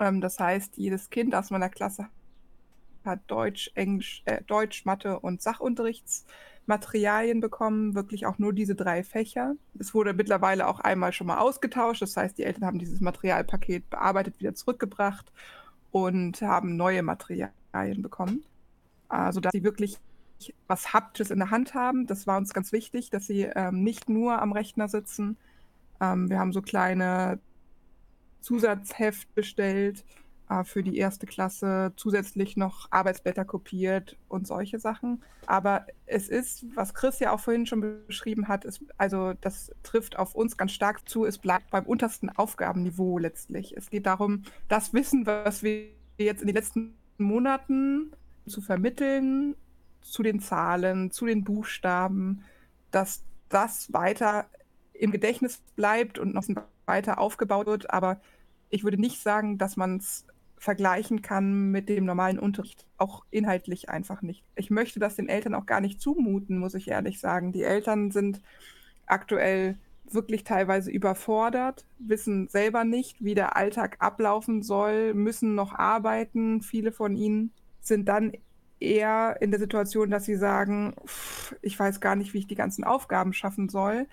Ähm, 0.00 0.20
das 0.20 0.38
heißt, 0.38 0.76
jedes 0.76 1.10
Kind 1.10 1.34
aus 1.34 1.50
meiner 1.50 1.68
Klasse 1.68 2.08
hat 3.04 3.20
Deutsch, 3.28 3.70
Englisch, 3.74 4.22
äh, 4.24 4.42
Deutsch, 4.42 4.84
Mathe 4.84 5.20
und 5.20 5.40
Sachunterrichtsmaterialien 5.40 7.40
bekommen, 7.40 7.94
wirklich 7.94 8.26
auch 8.26 8.38
nur 8.38 8.52
diese 8.52 8.74
drei 8.74 9.04
Fächer. 9.04 9.54
Es 9.78 9.94
wurde 9.94 10.12
mittlerweile 10.12 10.66
auch 10.66 10.80
einmal 10.80 11.12
schon 11.12 11.28
mal 11.28 11.38
ausgetauscht, 11.38 12.02
das 12.02 12.16
heißt, 12.16 12.36
die 12.36 12.42
Eltern 12.42 12.64
haben 12.64 12.80
dieses 12.80 13.00
Materialpaket 13.00 13.88
bearbeitet, 13.88 14.40
wieder 14.40 14.54
zurückgebracht 14.54 15.32
und 15.92 16.42
haben 16.42 16.76
neue 16.76 17.02
Materialien 17.02 18.02
bekommen. 18.02 18.44
Also, 19.08 19.40
dass 19.40 19.52
sie 19.52 19.64
wirklich 19.64 19.98
was 20.66 20.92
Haptisches 20.92 21.30
in 21.30 21.38
der 21.38 21.50
Hand 21.50 21.74
haben. 21.74 22.06
Das 22.06 22.26
war 22.26 22.36
uns 22.36 22.52
ganz 22.52 22.72
wichtig, 22.72 23.10
dass 23.10 23.26
sie 23.26 23.42
ähm, 23.42 23.82
nicht 23.82 24.08
nur 24.08 24.40
am 24.40 24.52
Rechner 24.52 24.88
sitzen. 24.88 25.36
Ähm, 26.00 26.28
wir 26.28 26.38
haben 26.38 26.52
so 26.52 26.62
kleine 26.62 27.38
Zusatzheft 28.40 29.34
bestellt 29.34 30.04
äh, 30.48 30.64
für 30.64 30.82
die 30.82 30.96
erste 30.98 31.26
Klasse, 31.26 31.92
zusätzlich 31.96 32.56
noch 32.56 32.88
Arbeitsblätter 32.90 33.44
kopiert 33.44 34.16
und 34.28 34.46
solche 34.46 34.78
Sachen. 34.78 35.22
Aber 35.46 35.86
es 36.06 36.28
ist, 36.28 36.66
was 36.74 36.94
Chris 36.94 37.18
ja 37.18 37.32
auch 37.32 37.40
vorhin 37.40 37.66
schon 37.66 38.04
beschrieben 38.06 38.48
hat, 38.48 38.64
ist, 38.64 38.82
also 38.98 39.32
das 39.40 39.72
trifft 39.82 40.18
auf 40.18 40.34
uns 40.34 40.56
ganz 40.56 40.72
stark 40.72 41.08
zu. 41.08 41.24
Es 41.24 41.38
bleibt 41.38 41.70
beim 41.70 41.86
untersten 41.86 42.30
Aufgabenniveau 42.30 43.18
letztlich. 43.18 43.76
Es 43.76 43.90
geht 43.90 44.06
darum, 44.06 44.42
das 44.68 44.92
Wissen, 44.92 45.26
was 45.26 45.62
wir 45.62 45.88
jetzt 46.18 46.42
in 46.42 46.46
den 46.46 46.56
letzten 46.56 46.94
Monaten 47.18 48.12
zu 48.46 48.60
vermitteln 48.60 49.54
zu 50.06 50.22
den 50.22 50.40
Zahlen, 50.40 51.10
zu 51.10 51.26
den 51.26 51.44
Buchstaben, 51.44 52.44
dass 52.90 53.22
das 53.48 53.92
weiter 53.92 54.46
im 54.92 55.10
Gedächtnis 55.10 55.62
bleibt 55.74 56.18
und 56.18 56.34
noch 56.34 56.44
weiter 56.86 57.18
aufgebaut 57.18 57.66
wird. 57.66 57.90
Aber 57.90 58.20
ich 58.70 58.84
würde 58.84 58.98
nicht 58.98 59.22
sagen, 59.22 59.58
dass 59.58 59.76
man 59.76 59.98
es 59.98 60.24
vergleichen 60.58 61.22
kann 61.22 61.70
mit 61.70 61.88
dem 61.88 62.04
normalen 62.04 62.38
Unterricht. 62.38 62.86
Auch 62.96 63.24
inhaltlich 63.30 63.90
einfach 63.90 64.22
nicht. 64.22 64.42
Ich 64.54 64.70
möchte 64.70 65.00
das 65.00 65.16
den 65.16 65.28
Eltern 65.28 65.54
auch 65.54 65.66
gar 65.66 65.80
nicht 65.80 66.00
zumuten, 66.00 66.58
muss 66.58 66.74
ich 66.74 66.88
ehrlich 66.88 67.20
sagen. 67.20 67.52
Die 67.52 67.62
Eltern 67.62 68.10
sind 68.10 68.40
aktuell 69.06 69.76
wirklich 70.10 70.44
teilweise 70.44 70.90
überfordert, 70.90 71.84
wissen 71.98 72.48
selber 72.48 72.84
nicht, 72.84 73.22
wie 73.24 73.34
der 73.34 73.56
Alltag 73.56 73.96
ablaufen 73.98 74.62
soll, 74.62 75.14
müssen 75.14 75.56
noch 75.56 75.74
arbeiten. 75.74 76.62
Viele 76.62 76.92
von 76.92 77.16
ihnen 77.16 77.52
sind 77.86 78.08
dann 78.08 78.32
eher 78.80 79.36
in 79.40 79.50
der 79.50 79.60
Situation, 79.60 80.10
dass 80.10 80.24
sie 80.24 80.36
sagen, 80.36 80.94
ich 81.62 81.78
weiß 81.78 82.00
gar 82.00 82.16
nicht, 82.16 82.34
wie 82.34 82.38
ich 82.38 82.46
die 82.46 82.54
ganzen 82.54 82.84
Aufgaben 82.84 83.32
schaffen 83.32 83.68
soll, 83.68 84.06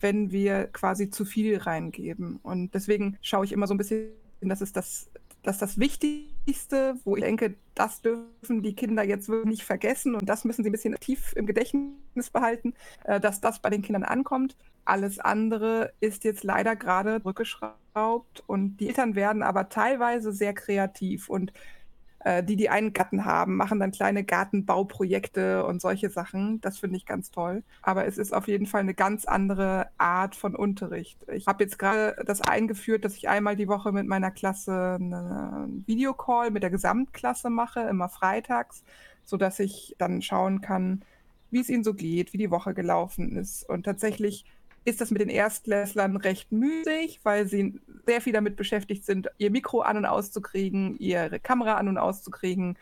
wenn 0.00 0.30
wir 0.30 0.66
quasi 0.68 1.10
zu 1.10 1.24
viel 1.24 1.58
reingeben. 1.58 2.38
Und 2.42 2.74
deswegen 2.74 3.16
schaue 3.20 3.44
ich 3.44 3.52
immer 3.52 3.66
so 3.66 3.74
ein 3.74 3.78
bisschen, 3.78 4.10
dass 4.40 4.60
es 4.60 4.72
das, 4.72 5.10
dass 5.42 5.58
das 5.58 5.78
Wichtigste, 5.78 6.96
wo 7.04 7.16
ich 7.16 7.22
denke, 7.22 7.54
das 7.74 8.02
dürfen 8.02 8.62
die 8.62 8.74
Kinder 8.74 9.04
jetzt 9.04 9.28
wirklich 9.28 9.58
nicht 9.58 9.64
vergessen 9.64 10.14
und 10.14 10.28
das 10.28 10.44
müssen 10.44 10.62
sie 10.62 10.70
ein 10.70 10.72
bisschen 10.72 10.96
tief 10.96 11.32
im 11.36 11.46
Gedächtnis 11.46 12.30
behalten, 12.32 12.74
äh, 13.04 13.20
dass 13.20 13.40
das 13.40 13.60
bei 13.60 13.70
den 13.70 13.82
Kindern 13.82 14.04
ankommt. 14.04 14.56
Alles 14.84 15.18
andere 15.18 15.92
ist 16.00 16.24
jetzt 16.24 16.44
leider 16.44 16.74
gerade 16.74 17.24
rückgeschraubt 17.24 18.42
und 18.46 18.78
die 18.78 18.88
Eltern 18.88 19.14
werden 19.14 19.42
aber 19.42 19.68
teilweise 19.68 20.32
sehr 20.32 20.54
kreativ 20.54 21.28
und 21.28 21.52
die, 22.42 22.56
die 22.56 22.68
einen 22.68 22.92
Garten 22.92 23.24
haben, 23.24 23.56
machen 23.56 23.78
dann 23.78 23.92
kleine 23.92 24.24
Gartenbauprojekte 24.24 25.64
und 25.64 25.80
solche 25.80 26.10
Sachen. 26.10 26.60
Das 26.60 26.78
finde 26.78 26.96
ich 26.96 27.06
ganz 27.06 27.30
toll. 27.30 27.62
Aber 27.80 28.06
es 28.06 28.18
ist 28.18 28.34
auf 28.34 28.48
jeden 28.48 28.66
Fall 28.66 28.80
eine 28.80 28.94
ganz 28.94 29.24
andere 29.24 29.86
Art 29.98 30.34
von 30.34 30.56
Unterricht. 30.56 31.24
Ich 31.32 31.46
habe 31.46 31.62
jetzt 31.62 31.78
gerade 31.78 32.16
das 32.26 32.40
eingeführt, 32.40 33.04
dass 33.04 33.14
ich 33.14 33.28
einmal 33.28 33.54
die 33.54 33.68
Woche 33.68 33.92
mit 33.92 34.06
meiner 34.06 34.32
Klasse 34.32 34.96
einen 35.00 35.84
Videocall 35.86 36.50
mit 36.50 36.64
der 36.64 36.70
Gesamtklasse 36.70 37.50
mache, 37.50 37.80
immer 37.82 38.08
freitags, 38.08 38.82
sodass 39.24 39.60
ich 39.60 39.94
dann 39.98 40.20
schauen 40.20 40.60
kann, 40.60 41.02
wie 41.50 41.60
es 41.60 41.68
ihnen 41.68 41.84
so 41.84 41.94
geht, 41.94 42.32
wie 42.32 42.38
die 42.38 42.50
Woche 42.50 42.74
gelaufen 42.74 43.36
ist. 43.36 43.68
Und 43.68 43.84
tatsächlich 43.84 44.44
ist 44.84 45.00
das 45.00 45.10
mit 45.10 45.20
den 45.20 45.28
Erstklässlern 45.28 46.16
recht 46.16 46.50
müßig, 46.52 47.20
weil 47.22 47.46
sie 47.46 47.80
sehr 48.06 48.20
viel 48.20 48.32
damit 48.32 48.56
beschäftigt 48.56 49.04
sind, 49.04 49.28
ihr 49.38 49.50
Mikro 49.50 49.80
an 49.80 49.96
und 49.96 50.06
auszukriegen, 50.06 50.98
ihre 50.98 51.40
Kamera 51.40 51.74
an 51.74 51.88
und 51.88 51.98
auszukriegen, 51.98 52.76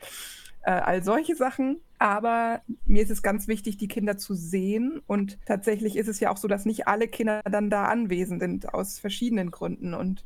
äh, 0.63 0.71
all 0.71 1.03
solche 1.03 1.37
Sachen. 1.37 1.81
Aber 1.99 2.61
mir 2.85 3.03
ist 3.03 3.11
es 3.11 3.23
ganz 3.23 3.49
wichtig, 3.49 3.77
die 3.77 3.89
Kinder 3.89 4.19
zu 4.19 4.35
sehen. 4.35 5.01
Und 5.07 5.39
tatsächlich 5.47 5.97
ist 5.97 6.09
es 6.09 6.21
ja 6.21 6.31
auch 6.31 6.37
so, 6.37 6.49
dass 6.49 6.67
nicht 6.67 6.87
alle 6.89 7.09
Kinder 7.09 7.41
dann 7.51 7.71
da 7.71 7.87
anwesend 7.87 8.41
sind, 8.41 8.75
aus 8.75 8.99
verschiedenen 8.99 9.51
Gründen. 9.51 9.95
Und 9.95 10.25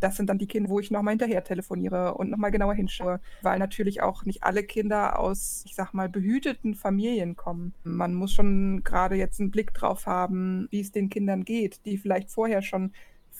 das 0.00 0.16
sind 0.16 0.28
dann 0.28 0.38
die 0.38 0.46
Kinder, 0.46 0.70
wo 0.70 0.80
ich 0.80 0.90
nochmal 0.90 1.12
hinterher 1.12 1.44
telefoniere 1.44 2.14
und 2.14 2.30
nochmal 2.30 2.50
genauer 2.50 2.74
hinschaue, 2.74 3.20
weil 3.42 3.58
natürlich 3.58 4.02
auch 4.02 4.24
nicht 4.24 4.42
alle 4.42 4.62
Kinder 4.62 5.18
aus, 5.18 5.62
ich 5.66 5.74
sag 5.74 5.92
mal, 5.92 6.08
behüteten 6.08 6.74
Familien 6.74 7.36
kommen. 7.36 7.74
Man 7.84 8.14
muss 8.14 8.32
schon 8.32 8.82
gerade 8.84 9.16
jetzt 9.16 9.40
einen 9.40 9.50
Blick 9.50 9.74
drauf 9.74 10.06
haben, 10.06 10.68
wie 10.70 10.80
es 10.80 10.92
den 10.92 11.10
Kindern 11.10 11.44
geht, 11.44 11.84
die 11.84 11.98
vielleicht 11.98 12.30
vorher 12.30 12.62
schon 12.62 12.92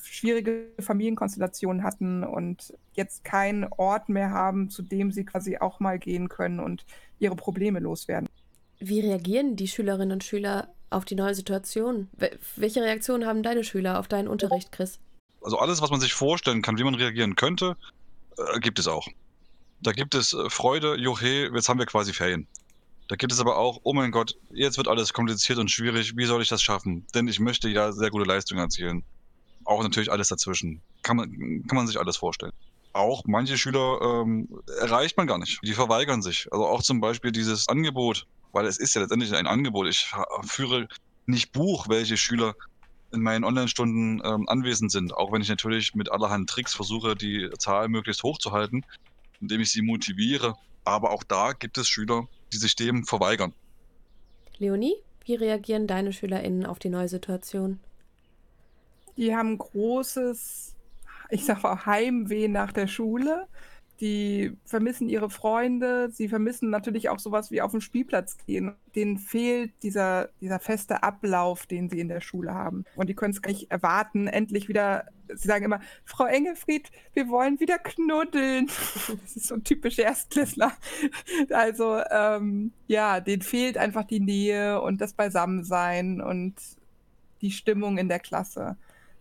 schwierige 0.03 0.67
Familienkonstellationen 0.79 1.83
hatten 1.83 2.25
und 2.25 2.75
jetzt 2.93 3.25
keinen 3.25 3.65
Ort 3.65 4.09
mehr 4.09 4.31
haben, 4.31 4.71
zu 4.71 4.83
dem 4.83 5.11
sie 5.11 5.25
quasi 5.25 5.59
auch 5.59 5.81
mal 5.81 5.99
gehen 5.99 6.29
können 6.29 6.61
und 6.61 6.85
ihre 7.19 7.37
Probleme 7.37 7.81
loswerden. 7.81 8.29
Wie 8.79 9.01
reagieren 9.01 9.57
die 9.57 9.69
Schülerinnen 9.69 10.13
und 10.13 10.25
Schüler 10.25 10.69
auf 10.91 11.05
die 11.05 11.17
neue 11.17 11.35
Situation? 11.35 12.09
Welche 12.57 12.83
Reaktionen 12.83 13.27
haben 13.27 13.43
deine 13.43 13.65
Schüler 13.65 13.99
auf 13.99 14.09
deinen 14.09 14.29
Unterricht, 14.29 14.73
Chris? 14.73 15.01
Also 15.49 15.61
alles, 15.61 15.81
was 15.81 15.89
man 15.89 15.99
sich 15.99 16.13
vorstellen 16.13 16.61
kann, 16.61 16.77
wie 16.77 16.85
man 16.85 16.95
reagieren 16.95 17.35
könnte, 17.35 17.79
äh, 18.37 18.61
gibt 18.61 18.79
es 18.79 18.87
auch. 18.87 19.09
Da 19.81 19.93
gibt 19.93 20.15
es 20.15 20.35
äh, 20.35 20.51
Freude, 20.51 20.97
Juche, 20.99 21.51
jetzt 21.55 21.71
haben 21.71 21.79
wir 21.79 21.87
quasi 21.87 22.13
Ferien. 22.13 22.47
Da 23.09 23.17
gibt 23.17 23.33
es 23.33 23.41
aber 23.41 23.57
auch, 23.57 23.81
oh 23.83 23.95
mein 23.95 24.11
Gott, 24.11 24.37
jetzt 24.53 24.77
wird 24.77 24.89
alles 24.89 25.15
kompliziert 25.15 25.59
und 25.59 25.71
schwierig, 25.71 26.19
wie 26.19 26.27
soll 26.27 26.43
ich 26.43 26.49
das 26.49 26.61
schaffen? 26.63 27.07
Denn 27.15 27.29
ich 27.29 27.41
möchte 27.41 27.71
ja 27.71 27.93
sehr 27.93 28.11
gute 28.11 28.27
Leistungen 28.27 28.61
erzielen. 28.61 29.05
Auch 29.65 29.83
natürlich 29.83 30.13
alles 30.13 30.29
dazwischen. 30.29 30.83
Kann 31.01 31.17
man, 31.17 31.31
kann 31.67 31.77
man 31.77 31.87
sich 31.87 31.99
alles 31.99 32.19
vorstellen. 32.19 32.53
Auch 32.93 33.23
manche 33.25 33.57
Schüler 33.57 34.01
ähm, 34.03 34.51
erreicht 34.83 35.17
man 35.17 35.27
gar 35.27 35.39
nicht. 35.39 35.61
Die 35.63 35.73
verweigern 35.73 36.21
sich. 36.21 36.47
Also 36.53 36.67
auch 36.67 36.83
zum 36.83 37.01
Beispiel 37.01 37.33
dieses 37.33 37.69
Angebot, 37.69 38.27
weil 38.53 38.67
es 38.67 38.77
ist 38.77 38.95
ja 38.95 39.01
letztendlich 39.01 39.35
ein 39.35 39.47
Angebot. 39.47 39.87
Ich 39.89 40.13
führe 40.43 40.89
nicht 41.25 41.53
Buch, 41.53 41.89
welche 41.89 42.19
Schüler 42.19 42.55
in 43.13 43.21
meinen 43.23 43.45
Online-Stunden 43.45 44.21
ähm, 44.25 44.49
anwesend 44.49 44.93
sind, 44.93 45.15
auch 45.15 45.33
wenn 45.33 45.43
ich 45.43 45.49
natürlich 45.49 45.95
mit 45.95 46.11
allerhand 46.13 46.49
Tricks 46.49 46.75
versuche, 46.75 47.17
die 47.17 47.51
Zahl 47.59 47.89
möglichst 47.89 48.23
hoch 48.23 48.39
zu 48.39 48.53
halten, 48.53 48.85
indem 49.41 49.61
ich 49.61 49.73
sie 49.73 49.83
motiviere. 49.83 50.57
Aber 50.85 51.11
auch 51.11 51.23
da 51.23 51.53
gibt 51.53 51.79
es 51.79 51.89
Schüler, 51.89 52.29
die 52.53 52.59
sich 52.59 52.77
dem 52.77 53.05
verweigern. 53.05 53.53
Leonie, 54.59 54.95
wie 55.25 55.35
reagieren 55.35 55.87
deine 55.87 56.13
SchülerInnen 56.13 56.67
auf 56.67 56.79
die 56.79 56.89
neue 56.89 57.09
Situation? 57.09 57.81
Die 59.17 59.35
haben 59.35 59.59
großes, 59.59 60.75
ich 61.31 61.45
sag 61.45 61.63
mal, 61.63 61.87
Heimweh 61.87 62.49
nach 62.49 62.73
der 62.73 62.87
Schule 62.87 63.47
die 64.01 64.57
vermissen 64.65 65.09
ihre 65.09 65.29
Freunde, 65.29 66.11
sie 66.11 66.29
vermissen 66.29 66.71
natürlich 66.71 67.09
auch 67.09 67.19
sowas 67.19 67.51
wie 67.51 67.61
auf 67.61 67.73
den 67.73 67.81
Spielplatz 67.81 68.37
gehen. 68.47 68.75
Denen 68.95 69.19
fehlt 69.19 69.73
dieser, 69.83 70.29
dieser 70.41 70.61
feste 70.61 71.03
Ablauf, 71.03 71.67
den 71.67 71.91
sie 71.91 71.99
in 71.99 72.09
der 72.09 72.21
Schule 72.21 72.55
haben. 72.55 72.85
Und 72.95 73.09
die 73.09 73.15
können 73.15 73.33
es 73.33 73.43
gar 73.43 73.51
nicht 73.51 73.71
erwarten, 73.71 74.29
endlich 74.29 74.69
wieder, 74.69 75.07
sie 75.35 75.49
sagen 75.49 75.65
immer, 75.65 75.81
Frau 76.05 76.27
Engelfried, 76.27 76.91
wir 77.13 77.29
wollen 77.29 77.59
wieder 77.61 77.79
knuddeln. 77.79 78.69
Das 79.23 79.37
ist 79.37 79.49
so 79.49 79.55
ein 79.55 79.65
typisch 79.65 79.99
Erstklässler. 79.99 80.73
Also, 81.51 82.01
ähm, 82.11 82.73
ja, 82.87 83.21
denen 83.21 83.43
fehlt 83.43 83.79
einfach 83.79 84.05
die 84.05 84.21
Nähe 84.21 84.81
und 84.81 85.01
das 85.01 85.15
Beisammensein 85.15 86.21
und 86.21 86.55
die 87.41 87.51
Stimmung 87.51 87.99
in 87.99 88.09
der 88.09 88.21
Klasse 88.21 88.77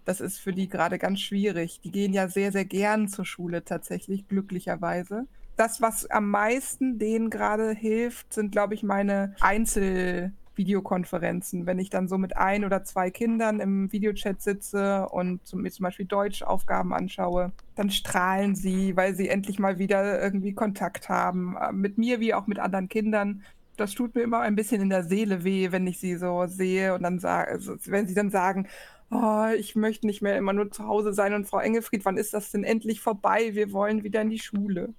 das 0.08 0.22
ist 0.22 0.40
für 0.40 0.54
die 0.54 0.70
gerade 0.70 0.98
ganz 0.98 1.20
schwierig. 1.20 1.82
Die 1.84 1.92
gehen 1.92 2.14
ja 2.14 2.30
sehr, 2.30 2.54
sehr 2.54 2.64
gern 2.64 3.10
zur 3.10 3.26
Schule 3.26 3.66
tatsächlich, 3.66 4.26
glücklicherweise. 4.30 5.28
Das, 5.58 5.82
was 5.82 6.10
am 6.10 6.30
meisten 6.30 6.98
denen 6.98 7.30
gerade 7.30 7.74
hilft, 7.74 8.34
sind, 8.34 8.54
glaube 8.54 8.74
ich, 8.74 8.84
meine 8.84 9.36
Einzelvideokonferenzen. 9.42 11.66
Wenn 11.66 11.80
ich 11.80 11.90
dann 11.90 12.08
so 12.08 12.18
mit 12.18 12.38
ein 12.38 12.64
oder 12.64 12.86
zwei 12.86 13.12
Kindern 13.12 13.60
im 13.60 13.92
Videochat 13.92 14.42
sitze 14.42 15.10
und 15.10 15.42
mir 15.54 15.72
zum 15.72 15.84
Beispiel 15.84 16.06
Deutschaufgaben 16.06 16.94
anschaue, 16.94 17.52
dann 17.76 17.90
strahlen 17.90 18.56
sie, 18.56 18.96
weil 18.96 19.14
sie 19.14 19.28
endlich 19.28 19.60
mal 19.60 19.78
wieder 19.78 20.22
irgendwie 20.22 20.54
Kontakt 20.54 21.10
haben. 21.10 21.58
Äh, 21.58 21.74
mit 21.74 21.98
mir 21.98 22.22
wie 22.22 22.34
auch 22.34 22.48
mit 22.48 22.60
anderen 22.60 22.88
Kindern 22.88 23.44
das 23.78 23.94
tut 23.94 24.16
mir 24.16 24.24
immer 24.24 24.40
ein 24.40 24.56
bisschen 24.56 24.82
in 24.82 24.90
der 24.90 25.04
Seele 25.04 25.44
weh, 25.44 25.72
wenn 25.72 25.88
ich 25.88 26.00
sie 26.00 26.16
so 26.16 26.46
sehe 26.48 26.96
und 26.96 27.04
dann 27.04 27.20
sage, 27.20 27.52
also 27.52 27.76
wenn 27.86 28.08
sie 28.08 28.16
dann 28.16 28.32
sagen, 28.32 28.68
oh, 29.12 29.48
ich 29.58 29.76
möchte 29.76 30.08
nicht 30.08 30.22
mehr 30.22 30.38
immer 30.38 30.54
nur 30.54 30.72
zu 30.72 30.86
Hause 30.86 31.14
sein 31.14 31.34
und 31.34 31.48
Frau 31.48 31.60
Engelfried, 31.60 32.06
wann 32.06 32.18
ist 32.18 32.34
das 32.34 32.52
denn 32.52 32.64
endlich 32.64 33.02
vorbei? 33.02 33.54
Wir 33.54 33.72
wollen 33.72 34.04
wieder 34.04 34.22
in 34.22 34.30
die 34.30 34.40
Schule. 34.40 34.94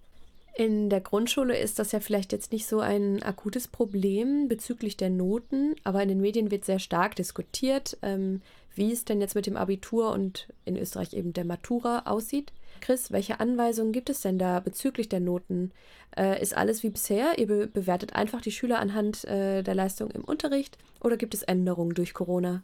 In 0.59 0.91
der 0.91 1.01
Grundschule 1.01 1.57
ist 1.57 1.79
das 1.79 1.93
ja 1.93 2.01
vielleicht 2.01 2.33
jetzt 2.33 2.51
nicht 2.51 2.67
so 2.67 2.81
ein 2.81 3.23
akutes 3.23 3.69
Problem 3.69 4.49
bezüglich 4.49 4.97
der 4.97 5.09
Noten, 5.09 5.77
aber 5.85 6.03
in 6.03 6.09
den 6.09 6.21
Medien 6.21 6.51
wird 6.51 6.65
sehr 6.65 6.81
stark 6.81 7.15
diskutiert, 7.15 7.97
ähm, 8.03 8.43
wie 8.75 8.91
es 8.91 9.05
denn 9.05 9.21
jetzt 9.21 9.37
mit 9.37 9.47
dem 9.47 9.57
Abitur 9.57 10.11
und 10.11 10.49
in 10.65 10.77
Österreich 10.77 11.13
eben 11.13 11.33
der 11.33 11.45
Matura 11.45 12.03
aussieht. 12.07 12.53
Chris, 12.81 13.13
welche 13.13 13.39
Anweisungen 13.39 13.93
gibt 13.93 14.11
es 14.11 14.21
denn 14.21 14.39
da 14.39 14.59
bezüglich 14.59 15.09
der 15.09 15.21
Noten? 15.21 15.71
Äh, 16.17 16.43
ist 16.43 16.57
alles 16.57 16.83
wie 16.83 16.91
bisher? 16.91 17.39
Ihr 17.39 17.47
be 17.47 17.67
bewertet 17.69 18.15
einfach 18.15 18.41
die 18.41 18.53
Schüler 18.53 18.81
anhand 18.81 19.25
äh, 19.27 19.63
der 19.63 19.75
Leistung 19.77 20.11
im 20.11 20.25
Unterricht 20.25 20.77
oder 21.01 21.17
gibt 21.17 21.35
es 21.35 21.45
Änderungen 21.45 21.95
durch 21.95 22.15
Corona? 22.15 22.63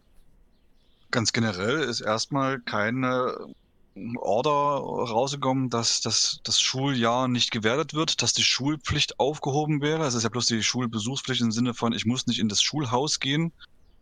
Ganz 1.15 1.33
generell 1.33 1.79
ist 1.79 2.01
erstmal 2.01 2.59
keine 2.59 3.37
Order 4.17 4.51
rausgekommen, 4.51 5.71
dass 5.71 6.01
das, 6.01 6.41
das 6.43 6.61
Schuljahr 6.61 7.29
nicht 7.29 7.53
gewertet 7.53 7.95
wird, 7.95 8.21
dass 8.21 8.33
die 8.33 8.43
Schulpflicht 8.43 9.21
aufgehoben 9.21 9.81
wäre. 9.81 10.05
Es 10.07 10.15
ist 10.15 10.25
ja 10.25 10.29
bloß 10.29 10.47
die 10.47 10.65
Schulbesuchspflicht 10.65 11.41
im 11.41 11.53
Sinne 11.53 11.73
von, 11.73 11.93
ich 11.93 12.05
muss 12.05 12.27
nicht 12.27 12.41
in 12.41 12.49
das 12.49 12.63
Schulhaus 12.63 13.21
gehen. 13.21 13.53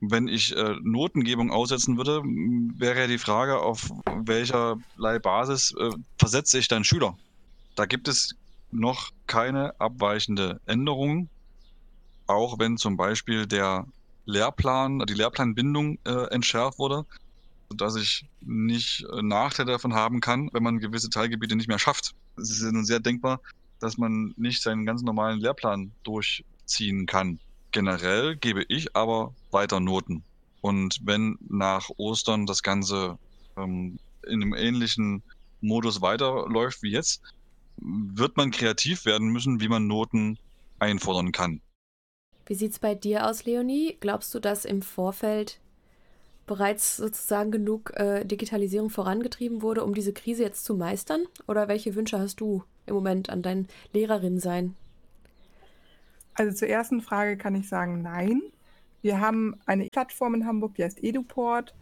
Wenn 0.01 0.27
ich 0.27 0.57
äh, 0.57 0.77
Notengebung 0.81 1.51
aussetzen 1.51 1.99
würde, 1.99 2.23
wäre 2.79 3.01
ja 3.01 3.07
die 3.07 3.19
Frage, 3.19 3.59
auf 3.59 3.91
welcher 4.25 4.79
Basis 4.97 5.75
äh, 5.79 5.91
versetze 6.19 6.59
ich 6.59 6.69
dann 6.69 6.83
Schüler. 6.83 7.19
Da 7.75 7.85
gibt 7.85 8.09
es 8.09 8.37
noch 8.71 9.11
keine 9.27 9.79
abweichende 9.79 10.63
Änderung, 10.65 11.29
auch 12.27 12.59
wenn 12.59 12.79
zum 12.79 12.97
Beispiel 12.97 13.47
der 13.47 13.85
Lehrplan, 14.25 15.01
die 15.01 15.15
Lehrplanbindung 15.15 15.99
äh, 16.05 16.29
entschärft 16.31 16.79
wurde, 16.79 17.05
sodass 17.69 17.97
ich 17.97 18.27
nicht 18.41 19.05
äh, 19.13 19.23
Nachteile 19.23 19.73
davon 19.73 19.95
haben 19.95 20.21
kann, 20.21 20.51
wenn 20.53 20.63
man 20.63 20.79
gewisse 20.79 21.11
Teilgebiete 21.11 21.57
nicht 21.57 21.69
mehr 21.69 21.79
schafft. 21.79 22.15
Es 22.37 22.51
ist 22.51 22.63
nun 22.63 22.85
sehr 22.85 23.01
denkbar, 23.01 23.41
dass 23.81 23.99
man 23.99 24.35
nicht 24.37 24.63
seinen 24.63 24.87
ganz 24.87 25.03
normalen 25.03 25.41
Lehrplan 25.41 25.93
durchziehen 26.05 27.07
kann. 27.07 27.39
Generell 27.73 28.37
gebe 28.37 28.65
ich 28.69 28.95
aber 28.95 29.35
weiter 29.51 29.81
Noten. 29.81 30.23
Und 30.61 31.01
wenn 31.03 31.39
nach 31.49 31.89
Ostern 31.97 32.47
das 32.47 32.63
Ganze 32.63 33.19
ähm, 33.57 33.99
in 34.27 34.43
einem 34.43 34.55
ähnlichen 34.55 35.23
Modus 35.61 36.01
weiterläuft 36.01 36.83
wie 36.83 36.91
jetzt, 36.91 37.23
wird 37.79 38.37
man 38.37 38.51
kreativ 38.51 39.05
werden 39.05 39.29
müssen, 39.29 39.61
wie 39.61 39.69
man 39.69 39.87
Noten 39.87 40.39
einfordern 40.79 41.33
kann. 41.33 41.61
Wie 42.47 42.55
sieht 42.55 42.73
es 42.73 42.79
bei 42.79 42.95
dir 42.95 43.27
aus, 43.27 43.45
Leonie? 43.45 43.97
Glaubst 44.01 44.35
du, 44.35 44.41
dass 44.41 44.65
im 44.65 44.83
Vorfeld 44.83 45.61
bereits 46.47 46.97
sozusagen 46.97 47.51
genug 47.51 47.93
äh, 47.97 48.25
Digitalisierung 48.25 48.91
vorangetrieben 48.91 49.63
wurde, 49.63 49.85
um 49.85 49.95
diese 49.95 50.13
Krise 50.13 50.43
jetzt 50.43 50.65
zu 50.65 50.75
meistern? 50.75 51.23
Oder 51.47 51.69
welche 51.69 51.95
Wünsche 51.95 52.19
hast 52.19 52.41
du 52.41 52.65
im 52.87 52.95
Moment 52.95 53.31
an 53.31 53.43
dein 53.43 53.69
Lehrerin? 53.93 54.75
Also 56.35 56.57
zur 56.57 56.69
ersten 56.69 57.01
Frage 57.01 57.37
kann 57.37 57.55
ich 57.55 57.69
sagen, 57.69 58.03
nein. 58.03 58.43
Wir 59.03 59.21
haben 59.21 59.61
eine 59.67 59.89
Plattform 59.89 60.35
in 60.35 60.47
Hamburg, 60.47 60.75
die 60.75 60.85
heißt 60.85 61.03
EduPort 61.03 61.75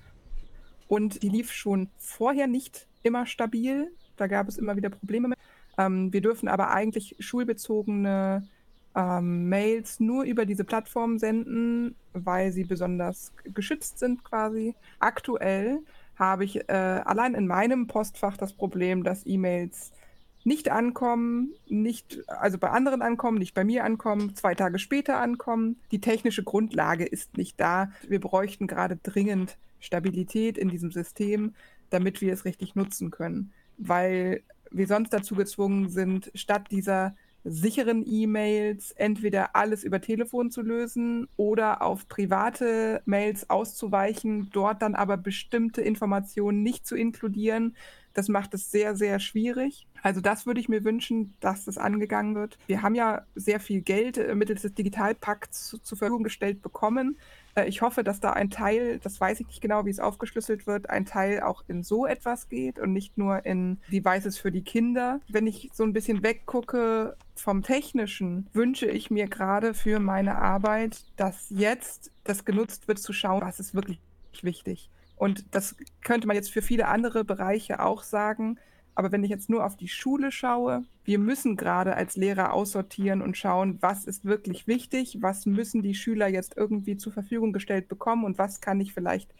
und 0.88 1.22
die 1.22 1.28
lief 1.28 1.52
schon 1.52 1.88
vorher 1.98 2.46
nicht 2.46 2.86
immer 3.02 3.26
stabil. 3.26 3.92
Da 4.16 4.26
gab 4.26 4.48
es 4.48 4.58
immer 4.58 4.76
wieder 4.76 4.90
Probleme 4.90 5.28
mit. 5.28 5.38
Ähm, 5.78 6.12
wir 6.12 6.20
dürfen 6.20 6.48
aber 6.48 6.70
eigentlich 6.70 7.16
schulbezogene 7.18 8.46
ähm, 8.94 9.48
Mails 9.48 10.00
nur 10.00 10.24
über 10.24 10.46
diese 10.46 10.64
Plattform 10.64 11.18
senden, 11.18 11.94
weil 12.12 12.52
sie 12.52 12.64
besonders 12.64 13.32
geschützt 13.44 13.98
sind 13.98 14.24
quasi. 14.24 14.74
Aktuell 14.98 15.80
habe 16.16 16.44
ich 16.44 16.68
äh, 16.68 16.72
allein 16.72 17.34
in 17.34 17.46
meinem 17.46 17.86
Postfach 17.86 18.36
das 18.36 18.52
Problem, 18.52 19.04
dass 19.04 19.26
E-Mails 19.26 19.92
nicht 20.44 20.70
ankommen, 20.70 21.54
nicht, 21.68 22.22
also 22.26 22.58
bei 22.58 22.70
anderen 22.70 23.02
ankommen, 23.02 23.38
nicht 23.38 23.54
bei 23.54 23.64
mir 23.64 23.84
ankommen, 23.84 24.34
zwei 24.36 24.54
Tage 24.54 24.78
später 24.78 25.18
ankommen. 25.18 25.76
Die 25.90 26.00
technische 26.00 26.42
Grundlage 26.42 27.04
ist 27.04 27.36
nicht 27.36 27.60
da. 27.60 27.90
Wir 28.08 28.20
bräuchten 28.20 28.66
gerade 28.66 28.96
dringend 28.96 29.58
Stabilität 29.80 30.56
in 30.56 30.68
diesem 30.68 30.92
System, 30.92 31.54
damit 31.90 32.20
wir 32.20 32.32
es 32.32 32.44
richtig 32.44 32.74
nutzen 32.74 33.10
können, 33.10 33.52
weil 33.76 34.42
wir 34.70 34.86
sonst 34.86 35.12
dazu 35.12 35.34
gezwungen 35.34 35.88
sind, 35.88 36.30
statt 36.34 36.68
dieser 36.70 37.16
sicheren 37.44 38.04
E-Mails 38.06 38.92
entweder 38.92 39.56
alles 39.56 39.84
über 39.84 40.00
Telefon 40.00 40.50
zu 40.50 40.62
lösen 40.62 41.26
oder 41.36 41.82
auf 41.82 42.08
private 42.08 43.02
Mails 43.06 43.48
auszuweichen, 43.50 44.50
dort 44.52 44.82
dann 44.82 44.94
aber 44.94 45.16
bestimmte 45.16 45.80
Informationen 45.82 46.62
nicht 46.62 46.86
zu 46.86 46.96
inkludieren. 46.96 47.76
Das 48.20 48.28
macht 48.28 48.52
es 48.52 48.70
sehr, 48.70 48.94
sehr 48.96 49.18
schwierig. 49.18 49.86
Also 50.02 50.20
das 50.20 50.44
würde 50.44 50.60
ich 50.60 50.68
mir 50.68 50.84
wünschen, 50.84 51.32
dass 51.40 51.64
das 51.64 51.78
angegangen 51.78 52.34
wird. 52.34 52.58
Wir 52.66 52.82
haben 52.82 52.94
ja 52.94 53.22
sehr 53.34 53.60
viel 53.60 53.80
Geld 53.80 54.18
äh, 54.18 54.34
mittels 54.34 54.60
des 54.60 54.74
Digitalpakts 54.74 55.68
zu, 55.68 55.78
zur 55.78 55.96
Verfügung 55.96 56.22
gestellt 56.22 56.60
bekommen. 56.60 57.16
Äh, 57.54 57.66
ich 57.66 57.80
hoffe, 57.80 58.04
dass 58.04 58.20
da 58.20 58.34
ein 58.34 58.50
Teil, 58.50 58.98
das 58.98 59.18
weiß 59.18 59.40
ich 59.40 59.46
nicht 59.46 59.62
genau, 59.62 59.86
wie 59.86 59.90
es 59.90 60.00
aufgeschlüsselt 60.00 60.66
wird, 60.66 60.90
ein 60.90 61.06
Teil 61.06 61.40
auch 61.40 61.64
in 61.66 61.82
so 61.82 62.04
etwas 62.04 62.50
geht 62.50 62.78
und 62.78 62.92
nicht 62.92 63.16
nur 63.16 63.46
in 63.46 63.78
Devices 63.90 64.36
für 64.36 64.52
die 64.52 64.64
Kinder. 64.64 65.20
Wenn 65.30 65.46
ich 65.46 65.70
so 65.72 65.82
ein 65.82 65.94
bisschen 65.94 66.22
weggucke 66.22 67.16
vom 67.36 67.62
Technischen, 67.62 68.50
wünsche 68.52 68.84
ich 68.84 69.10
mir 69.10 69.28
gerade 69.28 69.72
für 69.72 69.98
meine 69.98 70.36
Arbeit, 70.36 71.06
dass 71.16 71.46
jetzt 71.48 72.12
das 72.24 72.44
genutzt 72.44 72.86
wird, 72.86 72.98
zu 72.98 73.14
schauen, 73.14 73.40
was 73.40 73.60
ist 73.60 73.74
wirklich 73.74 73.98
wichtig. 74.42 74.90
Und 75.20 75.44
das 75.54 75.76
könnte 76.02 76.26
man 76.26 76.34
jetzt 76.34 76.50
für 76.50 76.62
viele 76.62 76.88
andere 76.88 77.26
Bereiche 77.26 77.80
auch 77.80 78.04
sagen. 78.04 78.58
Aber 78.94 79.12
wenn 79.12 79.22
ich 79.22 79.28
jetzt 79.28 79.50
nur 79.50 79.66
auf 79.66 79.76
die 79.76 79.86
Schule 79.86 80.32
schaue, 80.32 80.84
wir 81.04 81.18
müssen 81.18 81.58
gerade 81.58 81.94
als 81.94 82.16
Lehrer 82.16 82.54
aussortieren 82.54 83.20
und 83.20 83.36
schauen, 83.36 83.76
was 83.82 84.06
ist 84.06 84.24
wirklich 84.24 84.66
wichtig, 84.66 85.18
was 85.20 85.44
müssen 85.44 85.82
die 85.82 85.94
Schüler 85.94 86.26
jetzt 86.26 86.56
irgendwie 86.56 86.96
zur 86.96 87.12
Verfügung 87.12 87.52
gestellt 87.52 87.86
bekommen 87.86 88.24
und 88.24 88.38
was 88.38 88.62
kann 88.62 88.80
ich 88.80 88.94
vielleicht 88.94 89.34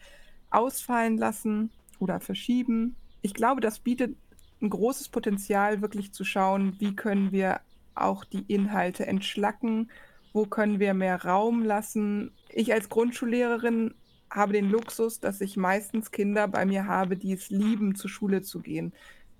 ausfallen 0.51 1.17
lassen 1.17 1.71
oder 1.97 2.19
verschieben. 2.19 2.95
Ich 3.23 3.33
glaube, 3.33 3.59
das 3.59 3.79
bietet 3.79 4.15
ein 4.61 4.69
großes 4.69 5.09
Potenzial, 5.09 5.81
wirklich 5.81 6.13
zu 6.13 6.23
schauen, 6.23 6.75
wie 6.77 6.95
können 6.95 7.31
wir 7.31 7.59
auch 7.95 8.23
die 8.23 8.45
Inhalte 8.47 9.07
entschlacken, 9.07 9.89
wo 10.31 10.45
können 10.45 10.79
wir 10.79 10.93
mehr 10.93 11.25
Raum 11.25 11.63
lassen. 11.63 12.33
Ich 12.49 12.71
als 12.71 12.87
Grundschullehrerin 12.87 13.95
habe 14.31 14.53
den 14.53 14.71
Luxus, 14.71 15.19
dass 15.19 15.41
ich 15.41 15.57
meistens 15.57 16.09
Kinder 16.09 16.47
bei 16.47 16.65
mir 16.65 16.87
habe, 16.87 17.17
die 17.17 17.33
es 17.33 17.49
lieben, 17.49 17.95
zur 17.95 18.09
Schule 18.09 18.41
zu 18.41 18.61
gehen 18.61 18.93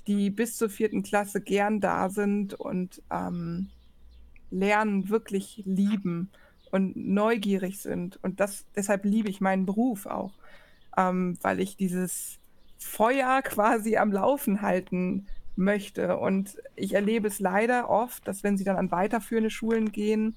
die 0.08 0.30
bis 0.30 0.58
zur 0.58 0.70
vierten 0.70 1.04
Klasse 1.04 1.42
gern 1.42 1.80
da 1.80 2.10
sind 2.10 2.54
und 2.54 3.02
ähm, 3.12 3.70
Lernen 4.50 5.10
wirklich 5.10 5.62
lieben 5.66 6.32
und 6.72 6.96
neugierig 6.96 7.80
sind. 7.80 8.20
Und 8.24 8.40
das, 8.40 8.66
deshalb 8.76 9.06
liebe 9.06 9.30
ich 9.30 9.42
meinen 9.42 9.66
Beruf 9.66 10.06
auch, 10.06 10.34
ähm, 10.98 11.38
weil 11.42 11.60
ich 11.60 11.78
dieses 11.78 12.40
Feuer 12.78 13.42
quasi 13.44 13.98
am 13.98 14.12
Laufen 14.12 14.62
halten 14.62 15.28
möchte. 15.56 16.18
Und 16.18 16.58
ich 16.76 16.94
erlebe 16.94 17.28
es 17.28 17.40
leider 17.40 17.90
oft, 17.90 18.28
dass 18.28 18.44
wenn 18.44 18.58
sie 18.58 18.64
dann 18.64 18.78
an 18.78 18.92
weiterführende 18.92 19.50
Schulen 19.50 19.92
gehen, 19.92 20.36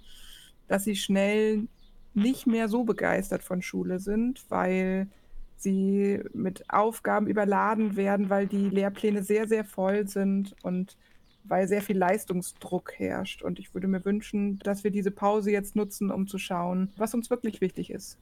dass 0.69 0.85
sie 0.85 0.97
schnell 0.97 1.67
nicht 2.15 2.47
mehr 2.47 2.69
so 2.69 2.85
begeistert 2.85 3.43
von 3.43 3.63
Schule 3.63 3.99
sind, 3.99 4.45
weil 4.49 5.09
sie 5.57 6.21
mit 6.33 6.71
Aufgaben 6.71 7.27
überladen 7.27 7.97
werden, 7.97 8.31
weil 8.31 8.47
die 8.47 8.69
Lehrpläne 8.69 9.23
sehr, 9.23 9.49
sehr 9.49 9.65
voll 9.65 10.07
sind 10.07 10.55
und 10.63 10.97
weil 11.45 11.69
sehr 11.69 11.83
viel 11.83 11.99
Leistungsdruck 11.99 12.93
herrscht. 12.99 13.43
Und 13.43 13.59
ich 13.59 13.75
würde 13.75 13.89
mir 13.89 14.05
wünschen, 14.05 14.59
dass 14.61 14.85
wir 14.85 14.91
diese 14.91 15.11
Pause 15.11 15.51
jetzt 15.51 15.77
nutzen, 15.77 16.11
um 16.11 16.27
zu 16.27 16.39
schauen, 16.39 16.93
was 16.97 17.15
uns 17.15 17.31
wirklich 17.31 17.61
wichtig 17.61 17.91
ist. 17.91 18.19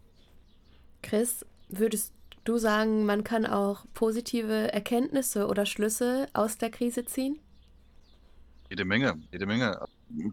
Chris, 1.02 1.44
würdest 1.68 2.12
du 2.44 2.58
sagen, 2.58 3.04
man 3.06 3.24
kann 3.24 3.46
auch 3.46 3.84
positive 3.94 4.72
Erkenntnisse 4.72 5.46
oder 5.46 5.66
Schlüsse 5.66 6.26
aus 6.32 6.58
der 6.58 6.70
Krise 6.70 7.04
ziehen? 7.04 7.38
Jede 8.70 8.84
Menge, 8.84 9.20
jede 9.30 9.46
Menge. 9.46 9.78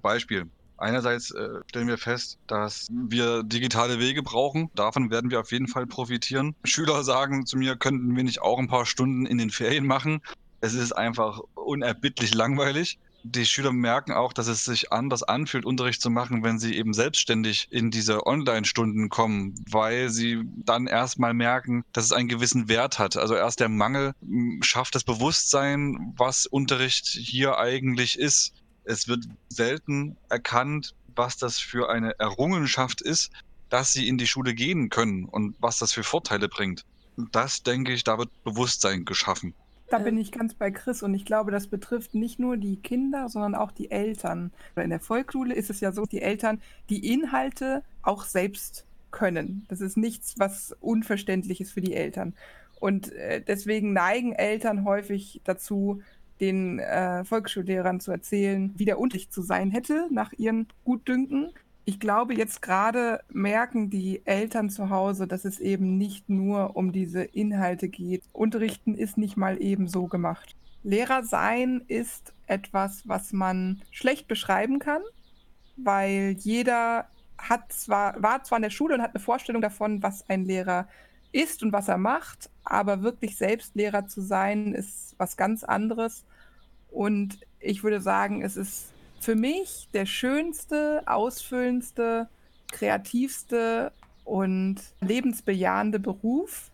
Beispiel. 0.02 0.48
Einerseits 0.80 1.32
äh, 1.32 1.50
stellen 1.68 1.88
wir 1.88 1.98
fest, 1.98 2.38
dass 2.48 2.88
wir 2.90 3.44
digitale 3.44 4.00
Wege 4.00 4.24
brauchen. 4.24 4.70
Davon 4.76 5.12
werden 5.12 5.30
wir 5.30 5.40
auf 5.42 5.52
jeden 5.52 5.68
Fall 5.68 5.86
profitieren. 5.86 6.56
Schüler 6.64 7.04
sagen 7.04 7.46
zu 7.46 7.58
mir, 7.58 7.76
könnten 7.76 8.16
wir 8.16 8.24
nicht 8.24 8.42
auch 8.42 8.60
ein 8.60 8.68
paar 8.68 8.86
Stunden 8.86 9.26
in 9.26 9.38
den 9.38 9.50
Ferien 9.50 9.86
machen? 9.86 10.22
Es 10.62 10.74
ist 10.74 10.94
einfach 10.94 11.40
unerbittlich 11.56 12.34
langweilig. 12.34 12.98
Die 13.24 13.46
Schüler 13.46 13.74
merken 13.74 14.14
auch, 14.14 14.32
dass 14.32 14.48
es 14.48 14.64
sich 14.64 14.94
anders 14.94 15.24
anfühlt, 15.24 15.66
Unterricht 15.66 16.02
zu 16.02 16.10
machen, 16.10 16.42
wenn 16.42 16.58
sie 16.58 16.76
eben 16.76 16.94
selbstständig 16.94 17.68
in 17.70 17.92
diese 17.92 18.26
Online-Stunden 18.26 19.10
kommen, 19.10 19.56
weil 19.70 20.10
sie 20.10 20.42
dann 20.64 20.88
erstmal 20.88 21.34
merken, 21.34 21.84
dass 21.92 22.06
es 22.06 22.14
einen 22.14 22.30
gewissen 22.30 22.70
Wert 22.70 22.98
hat. 22.98 23.18
Also 23.18 23.36
erst 23.36 23.60
der 23.60 23.68
Mangel 23.68 24.14
schafft 24.62 24.96
das 24.96 25.04
Bewusstsein, 25.04 26.14
was 26.16 26.46
Unterricht 26.46 27.08
hier 27.08 27.58
eigentlich 27.58 28.18
ist 28.18 28.54
es 28.84 29.08
wird 29.08 29.26
selten 29.50 30.18
erkannt, 30.30 30.96
was 31.16 31.38
das 31.38 31.60
für 31.60 31.90
eine 31.90 32.18
Errungenschaft 32.20 33.02
ist, 33.02 33.32
dass 33.70 33.92
sie 33.94 34.08
in 34.08 34.18
die 34.18 34.28
Schule 34.28 34.54
gehen 34.54 34.90
können 34.90 35.26
und 35.26 35.56
was 35.60 35.78
das 35.78 35.94
für 35.94 36.04
Vorteile 36.04 36.48
bringt. 36.48 36.86
Das, 37.32 37.64
denke 37.64 37.94
ich, 37.94 38.04
da 38.04 38.18
wird 38.18 38.30
Bewusstsein 38.44 39.06
geschaffen. 39.06 39.54
Da 39.90 39.98
bin 39.98 40.18
ich 40.18 40.32
ganz 40.32 40.54
bei 40.54 40.70
Chris 40.70 41.02
und 41.02 41.16
ich 41.16 41.26
glaube, 41.26 41.52
das 41.52 41.68
betrifft 41.68 42.14
nicht 42.14 42.40
nur 42.40 42.58
die 42.58 42.78
Kinder, 42.78 43.28
sondern 43.28 43.56
auch 43.56 43.72
die 43.72 43.90
Eltern. 43.90 44.52
In 44.76 44.92
der 44.92 45.00
Volksschule 45.00 45.56
ist 45.56 45.72
es 45.72 45.80
ja 45.80 45.92
so, 45.92 46.06
die 46.06 46.22
Eltern 46.22 46.62
die 46.90 47.12
Inhalte 47.12 47.84
auch 48.04 48.24
selbst 48.24 48.86
können. 49.12 49.66
Das 49.68 49.82
ist 49.82 49.98
nichts, 49.98 50.36
was 50.38 50.76
unverständlich 50.80 51.60
ist 51.60 51.72
für 51.72 51.82
die 51.82 51.96
Eltern. 51.96 52.36
Und 52.80 53.12
äh, 53.14 53.42
deswegen 53.42 53.92
neigen 53.92 54.34
Eltern 54.34 54.86
häufig 54.86 55.42
dazu, 55.44 56.02
den 56.40 56.80
äh, 56.80 57.24
Volksschullehrern 57.26 58.00
zu 58.00 58.12
erzählen, 58.12 58.74
wie 58.76 58.86
der 58.86 59.00
Unterricht 59.00 59.34
zu 59.34 59.42
sein 59.42 59.72
hätte 59.72 60.08
nach 60.12 60.34
ihren 60.34 60.68
Gutdünken. 60.86 61.52
Ich 61.86 62.00
glaube, 62.00 62.36
jetzt 62.36 62.62
gerade 62.62 63.22
merken 63.30 63.90
die 63.90 64.22
Eltern 64.26 64.70
zu 64.70 64.90
Hause, 64.90 65.28
dass 65.28 65.46
es 65.46 65.60
eben 65.60 65.98
nicht 65.98 66.30
nur 66.30 66.76
um 66.76 66.92
diese 66.92 67.24
Inhalte 67.24 67.90
geht. 67.90 68.24
Unterrichten 68.32 68.94
ist 68.94 69.18
nicht 69.18 69.38
mal 69.38 69.62
eben 69.62 69.88
so 69.88 70.06
gemacht. 70.08 70.56
Lehrer 70.84 71.24
sein 71.24 71.82
ist 71.88 72.34
etwas, 72.48 73.08
was 73.08 73.34
man 73.34 73.82
schlecht 73.92 74.28
beschreiben 74.28 74.80
kann, 74.80 75.02
weil 75.78 76.36
jeder 76.40 77.08
hat 77.38 77.72
zwar, 77.72 78.22
war 78.22 78.44
zwar 78.44 78.60
in 78.60 78.64
der 78.64 78.70
Schule 78.70 78.96
und 78.96 79.02
hat 79.02 79.16
eine 79.16 79.24
Vorstellung 79.24 79.62
davon, 79.62 80.04
was 80.04 80.30
ein 80.30 80.46
Lehrer 80.46 80.88
ist 81.32 81.64
und 81.64 81.74
was 81.74 81.88
er 81.88 81.98
macht, 81.98 82.50
aber 82.64 83.02
wirklich 83.02 83.38
selbst 83.38 83.76
Lehrer 83.76 84.08
zu 84.08 84.22
sein, 84.22 84.74
ist 84.74 85.16
was 85.18 85.38
ganz 85.38 85.64
anderes. 85.64 86.26
Und 86.92 87.40
ich 87.60 87.84
würde 87.84 88.02
sagen, 88.02 88.42
es 88.42 88.58
ist 88.58 88.94
für 89.20 89.36
mich 89.36 89.90
der 89.94 90.06
schönste, 90.06 91.04
ausfüllendste, 91.06 92.30
kreativste 92.72 93.92
und 94.24 94.78
lebensbejahende 95.02 96.00
Beruf, 96.00 96.72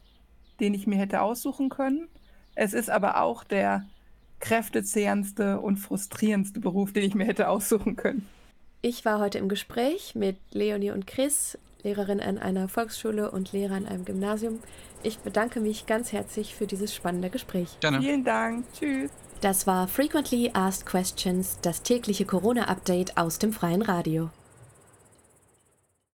den 0.60 0.73
ich 0.73 0.88
mir 0.88 0.97
hätte 0.97 1.21
aussuchen 1.21 1.69
können. 1.69 2.08
Es 2.54 2.73
ist 2.73 2.89
aber 2.89 3.21
auch 3.21 3.43
der 3.43 3.86
kräftezehrendste 4.39 5.60
und 5.60 5.78
frustrierendste 5.78 6.60
Beruf, 6.60 6.93
den 6.93 7.04
ich 7.04 7.15
mir 7.15 7.25
hätte 7.25 7.49
aussuchen 7.49 7.95
können. 7.95 8.28
Ich 8.82 9.04
war 9.06 9.19
heute 9.19 9.39
im 9.39 9.49
Gespräch 9.49 10.13
mit 10.13 10.38
Leonie 10.51 10.91
und 10.91 11.08
Chris, 11.08 11.58
Lehrerin 11.84 12.19
an 12.19 12.38
einer 12.38 12.67
Volksschule 12.67 13.32
und 13.32 13.51
Lehrer 13.51 13.75
an 13.75 13.88
einem 13.88 14.06
Gymnasium. 14.06 14.60
Ich 15.04 15.19
bedanke 15.19 15.60
mich 15.60 15.86
ganz 15.86 16.12
herzlich 16.12 16.56
für 16.56 16.67
dieses 16.67 16.93
spannende 16.93 17.30
Gespräch. 17.30 17.80
Gerne. 17.80 18.01
Vielen 18.01 18.23
Dank. 18.23 18.65
Tschüss. 18.73 19.12
Das 19.41 19.67
war 19.67 19.87
Frequently 19.87 20.51
Asked 20.53 20.85
Questions, 20.85 21.57
das 21.61 21.83
tägliche 21.83 22.25
Corona-Update 22.25 23.17
aus 23.17 23.37
dem 23.37 23.53
freien 23.53 23.81
Radio. 23.81 24.29